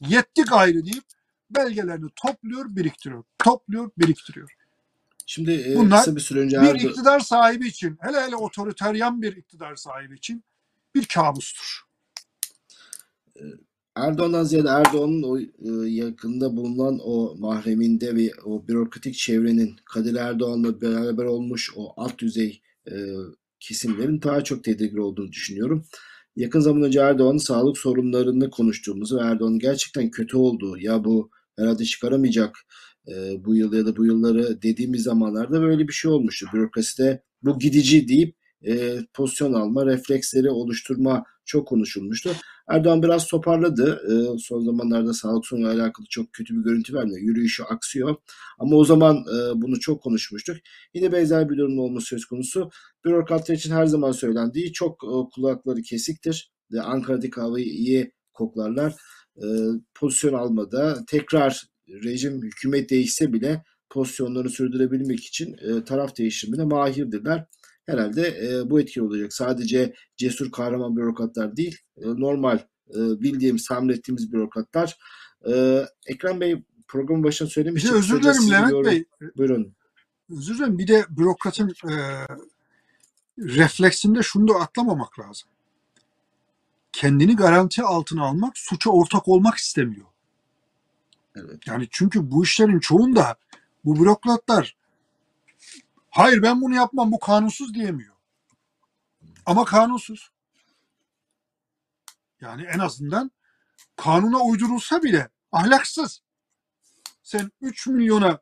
[0.00, 1.04] Yetti gayrı deyip
[1.50, 3.24] belgelerini topluyor, biriktiriyor.
[3.38, 4.54] Topluyor, biriktiriyor.
[5.26, 9.36] Şimdi e, Bunlar kısa bir süre önce Bir iktidar sahibi için, hele hele otoriteryan bir
[9.36, 10.44] iktidar sahibi için
[10.94, 11.87] bir kabustur.
[13.98, 20.80] Erdoğan'dan ziyade Erdoğan'ın o e, yakında bulunan o mahreminde ve o bürokratik çevrenin Kadir Erdoğan'la
[20.80, 22.60] beraber olmuş o alt düzey
[22.90, 22.92] e,
[23.60, 25.84] kesimlerin daha çok tedirgin olduğunu düşünüyorum.
[26.36, 31.84] Yakın zaman önce Erdoğan'ın sağlık sorunlarını konuştuğumuzu ve Erdoğan'ın gerçekten kötü olduğu ya bu herhalde
[31.84, 32.56] çıkaramayacak
[33.08, 36.46] e, bu yıl ya da bu yılları dediğimiz zamanlarda böyle bir şey olmuştu.
[36.52, 38.38] Bürokraside bu gidici deyip
[39.14, 42.30] pozisyon alma, refleksleri oluşturma çok konuşulmuştu.
[42.68, 44.02] Erdoğan biraz toparladı.
[44.10, 47.20] E, son zamanlarda sağlık sorunuyla alakalı çok kötü bir görüntü vermiyor.
[47.20, 48.16] Yürüyüşü aksıyor.
[48.58, 50.56] Ama o zaman e, bunu çok konuşmuştuk.
[50.94, 52.70] Yine benzer bir durum olması söz konusu.
[53.04, 56.52] Bürokratlar için her zaman söylendiği çok e, kulakları kesiktir.
[56.74, 58.94] E, Ankara'daki havayı iyi koklarlar.
[59.36, 59.46] E,
[59.94, 65.56] pozisyon almada tekrar rejim hükümet değişse bile pozisyonlarını sürdürebilmek için
[65.86, 67.44] taraf değiştirmede mahirdirler.
[67.88, 69.32] Herhalde e, bu etkili olacak.
[69.32, 72.56] Sadece cesur kahraman bürokratlar değil, e, normal
[72.90, 74.98] e, bildiğimiz, tahmin ettiğimiz bürokratlar.
[75.52, 77.92] E, Ekrem Bey programın başında söylemiştik.
[77.92, 79.04] özür dilerim Levent yorum- Bey.
[79.36, 79.74] Buyurun.
[80.38, 80.78] Özür dilerim.
[80.78, 81.94] Bir de bürokratın e,
[83.38, 85.48] refleksinde şunu da atlamamak lazım.
[86.92, 90.06] Kendini garanti altına almak, suça ortak olmak istemiyor.
[91.36, 91.66] Evet.
[91.66, 93.36] Yani çünkü bu işlerin çoğunda
[93.84, 94.76] bu bürokratlar
[96.18, 98.14] hayır ben bunu yapmam bu kanunsuz diyemiyor.
[99.46, 100.30] Ama kanunsuz.
[102.40, 103.30] Yani en azından
[103.96, 106.20] kanuna uydurulsa bile ahlaksız.
[107.22, 108.38] Sen 3 milyona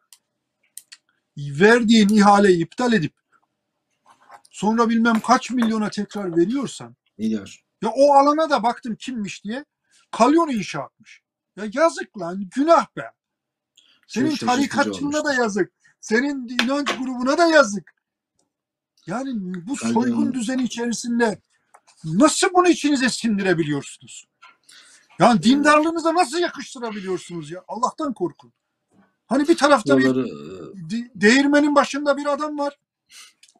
[1.36, 3.14] verdiğin ihaleyi iptal edip
[4.50, 7.64] sonra bilmem kaç milyona tekrar veriyorsan Milyar.
[7.82, 9.64] ya o alana da baktım kimmiş diye
[10.10, 11.22] kalyon inşaatmış.
[11.56, 13.12] Ya yazık lan günah be.
[14.06, 15.75] Senin tarikatçılığına da yazık.
[16.00, 17.94] Senin inanç grubuna da yazık.
[19.06, 19.30] Yani
[19.66, 21.38] bu soygun düzeni içerisinde
[22.04, 24.26] nasıl bunu içinize sindirebiliyorsunuz?
[25.18, 27.64] Yani dindarlığınıza nasıl yakıştırabiliyorsunuz ya?
[27.68, 28.52] Allah'tan korkun.
[29.26, 32.78] Hani bir tarafta bir değirmenin başında bir adam var.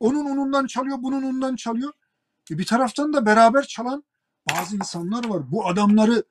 [0.00, 1.92] Onun unundan çalıyor, bunun unundan çalıyor.
[2.50, 4.04] E bir taraftan da beraber çalan
[4.50, 5.52] bazı insanlar var.
[5.52, 6.24] Bu adamları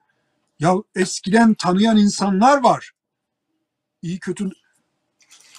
[0.59, 2.91] ya eskiden tanıyan insanlar var.
[4.01, 4.49] İyi kötü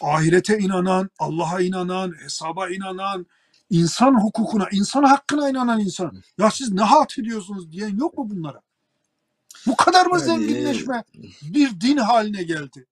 [0.01, 3.27] ahirete inanan, Allah'a inanan, hesaba inanan,
[3.71, 6.23] insan hukukuna, insan hakkına inanan insan.
[6.39, 8.63] Ya siz ne halt ediyorsunuz diyen yok mu bunlara?
[9.67, 11.05] Bu kadar mı Yani, zenginleşme
[11.43, 12.87] bir din haline geldi?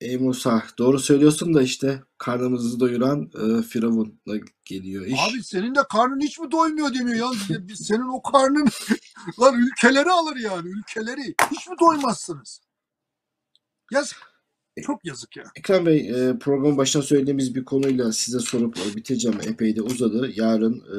[0.00, 5.20] Ey Musa doğru söylüyorsun da işte karnımızı doyuran e, Firavun'la geliyor iş.
[5.20, 7.58] Abi senin de karnın hiç mi doymuyor demiyor ya.
[7.76, 8.68] Senin o karnın
[9.40, 11.34] lan ülkeleri alır yani ülkeleri.
[11.50, 12.60] Hiç mi doymazsınız?
[13.92, 14.33] Yazık.
[14.82, 15.44] Çok yazık ya.
[15.56, 19.38] Ekrem Bey e, programın başına söylediğimiz bir konuyla size sorup bitireceğim.
[19.48, 20.30] Epey de uzadı.
[20.34, 20.98] Yarın e,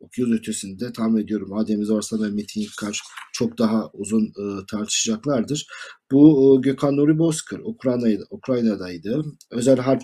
[0.00, 3.00] okyanus ötesinde tahmin ediyorum Adem Arslan ve Metin Yıkar
[3.32, 5.66] çok daha uzun e, tartışacaklardır.
[6.12, 9.24] Bu e, Gökhan Nuri Bozkır Ukrayna'ydı, Ukrayna'daydı.
[9.50, 10.02] Özel harp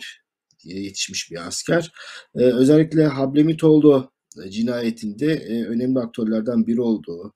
[0.65, 1.93] yetişmiş bir asker.
[2.35, 4.11] E, özellikle Hablemitoğlu
[4.51, 7.35] cinayetinde e, önemli aktörlerden biri olduğu,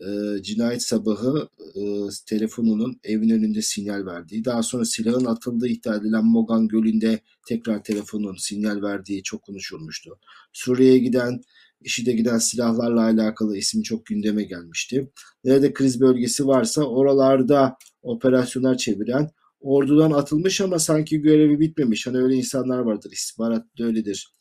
[0.00, 1.82] e, cinayet sabahı e,
[2.26, 8.36] telefonunun evin önünde sinyal verdiği, daha sonra silahın atıldığı iddia edilen Mogan Gölü'nde tekrar telefonun
[8.38, 10.18] sinyal verdiği çok konuşulmuştu.
[10.52, 11.40] Suriye'ye giden,
[11.80, 15.12] IŞİD'e giden silahlarla alakalı ismi çok gündeme gelmişti.
[15.44, 19.30] Nerede kriz bölgesi varsa oralarda operasyonlar çeviren,
[19.60, 22.06] ordudan atılmış ama sanki görevi bitmemiş.
[22.06, 24.32] Hani öyle insanlar vardır, istihbarat da öyledir.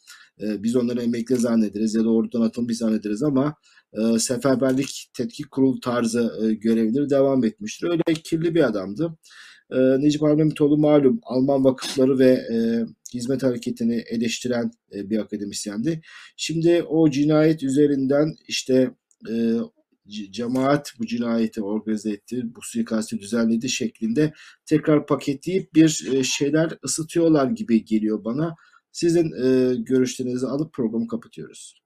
[0.42, 3.56] E, biz onları emekli zannederiz ya da ordudan atılmış zannederiz ama
[3.94, 7.88] e, seferberlik tetkik kurulu tarzı e, görevleri devam etmiştir.
[7.88, 9.18] Öyle kirli bir adamdı.
[9.72, 16.02] E, Necip Hablemitoğlu malum Alman vakıfları ve e, hizmet hareketini eleştiren e, bir akademisyendi.
[16.38, 18.92] Şimdi o cinayet üzerinden işte
[20.32, 24.34] cemaat bu cinayeti organize etti, bu suikasti düzenledi şeklinde
[24.66, 25.90] tekrar paketleyip bir
[26.24, 28.56] şeyler ısıtıyorlar gibi geliyor bana.
[28.92, 29.30] Sizin
[29.86, 31.82] görüşlerinizi alıp programı kapatıyoruz.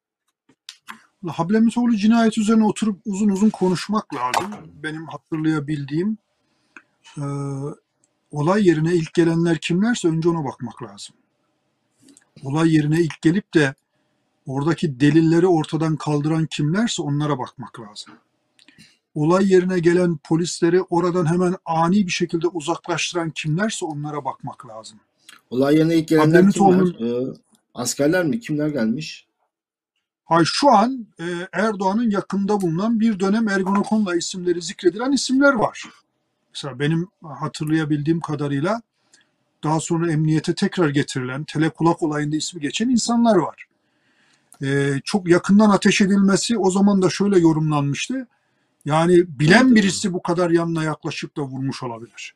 [1.28, 4.52] Hablemitoğlu cinayet üzerine oturup uzun uzun konuşmak lazım.
[4.84, 6.18] Benim hatırlayabildiğim
[7.18, 7.24] e,
[8.32, 11.16] olay yerine ilk gelenler kimlerse önce ona bakmak lazım.
[12.44, 13.74] Olay yerine ilk gelip de
[14.46, 18.14] oradaki delilleri ortadan kaldıran kimlerse onlara bakmak lazım.
[19.16, 25.00] Olay yerine gelen polisleri oradan hemen ani bir şekilde uzaklaştıran kimlerse onlara bakmak lazım.
[25.50, 27.28] Olay yerine ilk gelenler Hablemitoğlu'nun- kimler?
[27.28, 27.34] Ee,
[27.74, 28.40] askerler mi?
[28.40, 29.28] Kimler gelmiş?
[30.26, 35.84] Hay şu an e, Erdoğan'ın yakında bulunan bir dönem Ergonokon'la isimleri zikredilen isimler var.
[36.54, 38.82] Mesela benim hatırlayabildiğim kadarıyla
[39.64, 43.66] daha sonra emniyete tekrar getirilen telekulak olayında ismi geçen insanlar var.
[44.64, 48.28] E, çok yakından ateş edilmesi o zaman da şöyle yorumlanmıştı.
[48.86, 52.36] Yani bilen birisi bu kadar yanına yaklaşıp da vurmuş olabilir.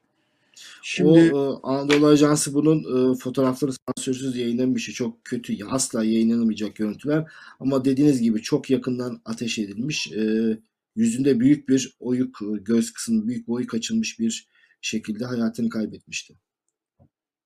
[0.82, 2.80] Şimdi O e, Anadolu Ajansı bunun
[3.14, 7.32] e, fotoğrafları sansürsüz yayınlamışı çok kötü, asla yayınlanamayacak görüntüler.
[7.60, 10.12] Ama dediğiniz gibi çok yakından ateş edilmiş.
[10.12, 10.58] E,
[10.96, 14.48] yüzünde büyük bir oyuk, göz kısmı büyük bir oyuk açılmış bir
[14.82, 16.36] şekilde hayatını kaybetmişti.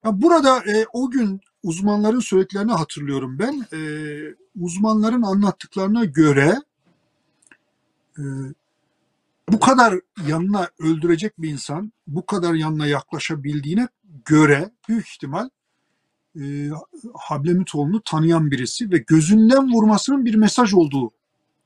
[0.06, 3.66] Ya burada e, o gün uzmanların söylediklerini hatırlıyorum ben.
[3.74, 3.80] E,
[4.60, 6.56] uzmanların anlattıklarına göre
[8.18, 8.24] e,
[9.52, 13.88] bu kadar yanına öldürecek bir insan, bu kadar yanına yaklaşabildiğine
[14.26, 15.50] göre büyük ihtimal
[16.36, 16.70] e,
[17.14, 21.12] Hablemitoğlu'nu tanıyan birisi ve gözünden vurmasının bir mesaj olduğu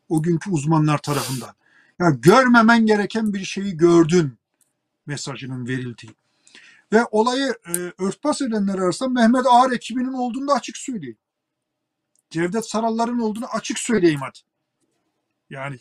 [0.10, 1.50] o günkü uzmanlar tarafından.
[2.00, 4.38] Ya görmemen gereken bir şeyi gördün
[5.06, 6.12] mesajının verildiği.
[6.94, 11.18] Ve olayı e, örtbas edenler arasında Mehmet Ağar ekibinin olduğunu da açık söyleyeyim.
[12.30, 14.40] Cevdet Saralların olduğunu açık söyleyeyim hadi.
[15.50, 15.80] Yani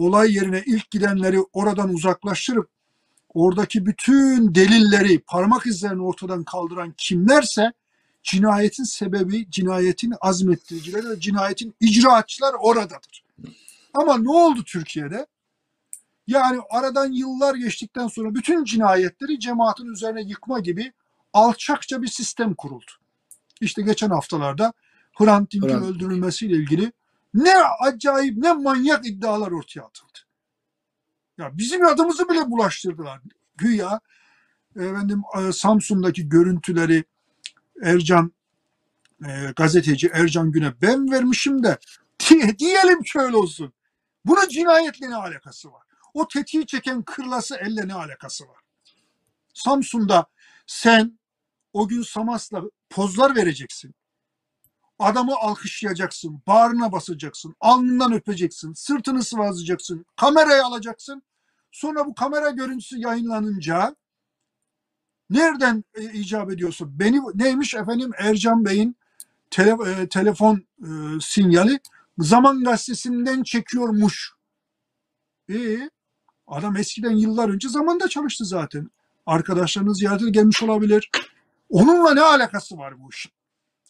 [0.00, 2.68] olay yerine ilk gidenleri oradan uzaklaştırıp
[3.34, 7.72] oradaki bütün delilleri, parmak izlerini ortadan kaldıran kimlerse
[8.22, 13.24] cinayetin sebebi, cinayetin azmettiricileri ve cinayetin icraatçılar oradadır.
[13.94, 15.26] Ama ne oldu Türkiye'de?
[16.26, 20.92] Yani aradan yıllar geçtikten sonra bütün cinayetleri cemaatin üzerine yıkma gibi
[21.32, 22.90] alçakça bir sistem kuruldu.
[23.60, 24.72] İşte geçen haftalarda
[25.18, 26.92] Hrant Dink'in öldürülmesiyle ilgili
[27.34, 30.18] ne acayip ne manyak iddialar ortaya atıldı.
[31.38, 33.20] Ya bizim adımızı bile bulaştırdılar.
[33.56, 34.00] Güya
[34.76, 37.04] efendim e, Samsun'daki görüntüleri
[37.82, 38.32] Ercan
[39.26, 41.78] e, gazeteci Ercan Gün'e ben vermişim de
[42.28, 43.72] diye, diyelim şöyle olsun.
[44.24, 45.82] Bunun cinayetle ne alakası var?
[46.14, 48.60] O tetiği çeken kırlası elle ne alakası var?
[49.54, 50.26] Samsun'da
[50.66, 51.18] sen
[51.72, 53.94] o gün Samas'la pozlar vereceksin.
[55.00, 61.22] Adamı alkışlayacaksın, bağrına basacaksın, alnından öpeceksin, sırtını sıvazlayacaksın, kamerayı alacaksın.
[61.72, 63.96] Sonra bu kamera görüntüsü yayınlanınca
[65.30, 68.96] nereden e, icap ediyorsa beni neymiş efendim Ercan Bey'in
[69.50, 70.88] tele, e, telefon e,
[71.20, 71.80] sinyali
[72.18, 74.32] Zaman Gazetesi'nden çekiyormuş.
[75.50, 75.90] E
[76.46, 78.90] adam eskiden yıllar önce zamanda çalıştı zaten.
[79.26, 81.10] Arkadaşlarını ziyarete gelmiş olabilir.
[81.70, 83.32] Onunla ne alakası var bu işin?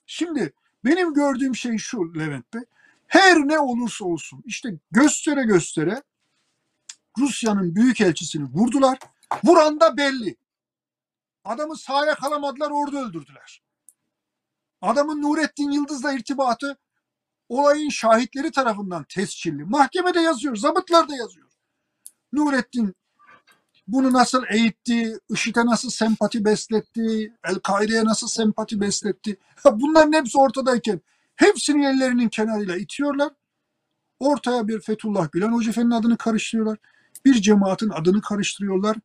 [0.06, 0.52] Şimdi
[0.84, 2.62] benim gördüğüm şey şu Levent Bey.
[3.06, 6.02] Her ne olursa olsun işte göstere göstere
[7.18, 8.98] Rusya'nın büyükelçisini vurdular.
[9.44, 10.36] Vuran da belli.
[11.44, 13.62] Adamı sağ yakalamadılar orada öldürdüler.
[14.80, 16.78] Adamın Nurettin Yıldız'la irtibatı
[17.48, 19.64] olayın şahitleri tarafından tescilli.
[19.64, 21.50] Mahkemede yazıyor, zabıtlarda yazıyor.
[22.32, 22.94] Nurettin
[23.92, 29.36] bunu nasıl eğitti, IŞİD'e nasıl sempati besletti, El-Kaide'ye nasıl sempati besletti.
[29.72, 31.00] Bunların hepsi ortadayken
[31.36, 33.32] hepsini ellerinin kenarıyla itiyorlar.
[34.20, 36.78] Ortaya bir Fethullah Gülen Hoca Efendi'nin adını karıştırıyorlar.
[37.24, 38.96] Bir cemaatin adını karıştırıyorlar.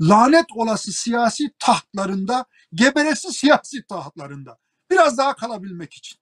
[0.00, 4.58] Lanet olası siyasi tahtlarında, geberesi siyasi tahtlarında.
[4.90, 6.18] Biraz daha kalabilmek için.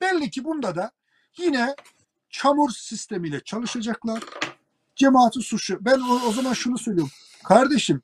[0.00, 0.90] Belli ki bunda da
[1.38, 1.76] yine
[2.30, 4.22] çamur sistemiyle çalışacaklar.
[4.96, 5.84] Cemaati suçlu.
[5.84, 7.12] Ben o, o zaman şunu söylüyorum.
[7.44, 8.02] Kardeşim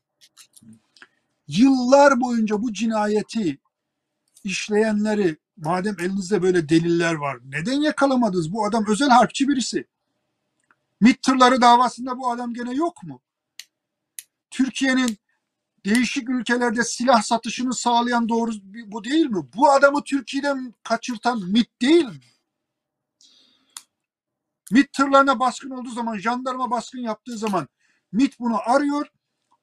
[1.49, 3.59] yıllar boyunca bu cinayeti
[4.45, 8.53] işleyenleri madem elinizde böyle deliller var neden yakalamadınız?
[8.53, 9.86] Bu adam özel harpçi birisi.
[11.01, 13.20] MİT tırları davasında bu adam gene yok mu?
[14.51, 15.18] Türkiye'nin
[15.86, 18.51] değişik ülkelerde silah satışını sağlayan doğru
[18.86, 19.43] bu değil mi?
[19.57, 22.20] Bu adamı Türkiye'den kaçırtan MİT değil mi?
[24.73, 27.69] MİT tırlarına baskın olduğu zaman, jandarma baskın yaptığı zaman
[28.12, 29.07] MİT bunu arıyor.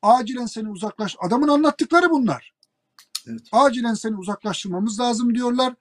[0.02, 1.15] Acilen seni uzaklaş.
[1.19, 2.53] Adamın anlattıkları bunlar.
[3.27, 3.41] Evet.
[3.52, 5.73] Acilen seni uzaklaştırmamız lazım diyorlar.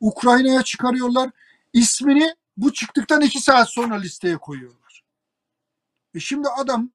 [0.00, 1.30] Ukrayna'ya çıkarıyorlar.
[1.72, 5.04] İsmini bu çıktıktan iki saat sonra listeye koyuyorlar.
[6.14, 6.90] E şimdi adam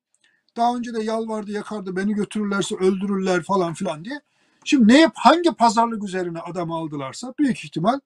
[0.58, 4.22] daha önce de yalvardı yakardı beni götürürlerse öldürürler falan filan diye.
[4.64, 8.00] Şimdi ne yap hangi pazarlık üzerine adam aldılarsa büyük ihtimal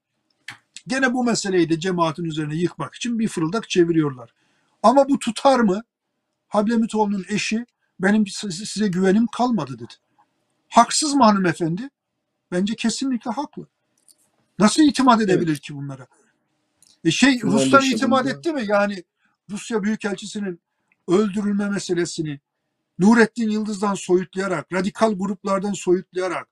[0.89, 4.33] gene bu meseleyi de cemaatin üzerine yıkmak için bir fırıldak çeviriyorlar.
[4.83, 5.83] Ama bu tutar mı?
[6.47, 7.65] Hablemitoğlu'nun eşi
[7.99, 9.93] benim size güvenim kalmadı dedi.
[10.69, 11.89] Haksız mı hanımefendi?
[12.51, 13.67] Bence kesinlikle haklı.
[14.59, 16.07] Nasıl itimat edebilir ki bunlara?
[17.05, 18.39] E şey Güvenlik Ruslar itimat şeklinde.
[18.39, 18.63] etti mi?
[18.67, 19.03] Yani
[19.49, 20.59] Rusya Büyükelçisi'nin
[21.07, 22.39] öldürülme meselesini
[22.99, 26.47] Nurettin Yıldız'dan soyutlayarak, radikal gruplardan soyutlayarak,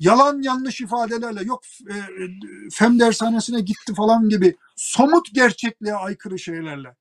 [0.00, 2.28] yalan yanlış ifadelerle yok e, e,
[2.72, 6.96] FEM dershanesine gitti falan gibi somut gerçekliğe aykırı şeylerle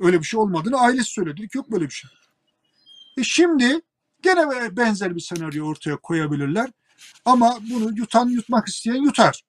[0.00, 1.48] öyle bir şey olmadığını ailesi söyledi.
[1.54, 2.10] Yok böyle bir şey.
[3.18, 3.80] E şimdi
[4.22, 6.70] gene benzer bir senaryo ortaya koyabilirler.
[7.24, 9.42] Ama bunu yutan yutmak isteyen yutar.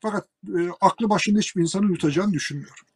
[0.00, 2.86] Fakat e, aklı başında hiçbir insanın yutacağını düşünmüyorum.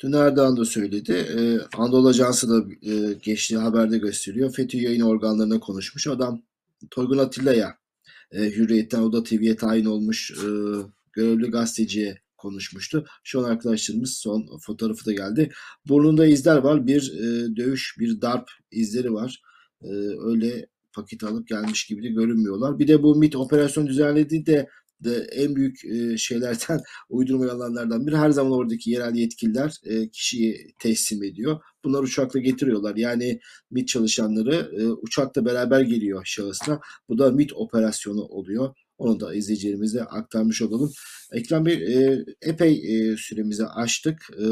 [0.00, 1.12] Dün Erdoğan da söyledi.
[1.12, 4.52] Ee, Anadolu Ajansı da e, geçtiği haberde gösteriyor.
[4.52, 6.06] FETÖ yayın organlarına konuşmuş.
[6.06, 6.42] Adam
[6.90, 7.78] Toygun Atilla'ya
[8.32, 10.48] e, Hürriyet'ten Oda TV'ye tayin olmuş e,
[11.12, 13.06] görevli gazeteciye konuşmuştu.
[13.24, 15.52] Şu an arkadaşlarımız son fotoğrafı da geldi.
[15.88, 16.86] Burnunda izler var.
[16.86, 19.42] Bir e, dövüş, bir darp izleri var.
[19.82, 19.88] E,
[20.24, 22.78] öyle paket alıp gelmiş gibi de görünmüyorlar.
[22.78, 24.68] Bir de bu MIT operasyon düzenlediği de,
[25.04, 30.74] de en büyük e, şeylerden uydurma yalanlardan biri her zaman oradaki yerel yetkililer e, kişiyi
[30.78, 31.60] teslim ediyor.
[31.84, 32.96] Bunlar uçakla getiriyorlar.
[32.96, 36.80] Yani MIT çalışanları e, uçakla beraber geliyor şahısla.
[37.08, 38.74] Bu da MIT operasyonu oluyor.
[38.98, 40.92] Onu da izleyicilerimize aktarmış olalım.
[41.32, 44.30] Ekrem Bey e, epey e, süremizi aştık.
[44.38, 44.44] E,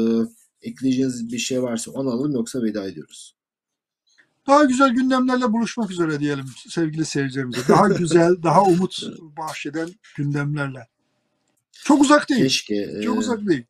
[0.61, 3.36] ekleyeceğiniz bir şey varsa onu alalım yoksa veda ediyoruz.
[4.47, 7.61] Daha güzel gündemlerle buluşmak üzere diyelim sevgili seyircilerimize.
[7.67, 9.03] Daha güzel, daha umut
[9.37, 10.87] bahşeden gündemlerle.
[11.71, 12.41] Çok uzak değil.
[12.41, 12.75] Keşke.
[12.75, 13.63] e, Çok uzak değil.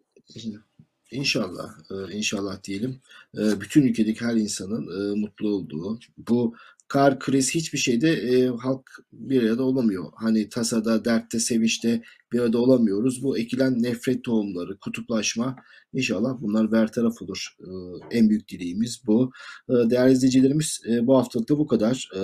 [1.12, 3.00] İnşallah, e, inşallah diyelim.
[3.38, 6.56] E, bütün ülkedeki her insanın e, mutlu olduğu, bu
[6.88, 10.06] kar, kriz hiçbir şeyde e, halk bir arada olamıyor.
[10.16, 12.02] Hani tasada, dertte, sevinçte
[12.32, 13.24] bir arada olamıyoruz.
[13.24, 15.56] Bu ekilen nefret tohumları, kutuplaşma
[15.94, 17.48] inşallah bunlar bertaraf olur.
[17.60, 17.70] E,
[18.18, 19.32] en büyük dileğimiz bu.
[19.70, 22.10] E, değerli izleyicilerimiz e, bu haftalık da bu kadar.
[22.16, 22.20] E,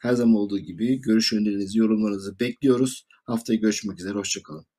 [0.00, 3.06] her zaman olduğu gibi görüş önerilerinizi, yorumlarınızı bekliyoruz.
[3.24, 4.75] Haftaya görüşmek üzere, hoşçakalın.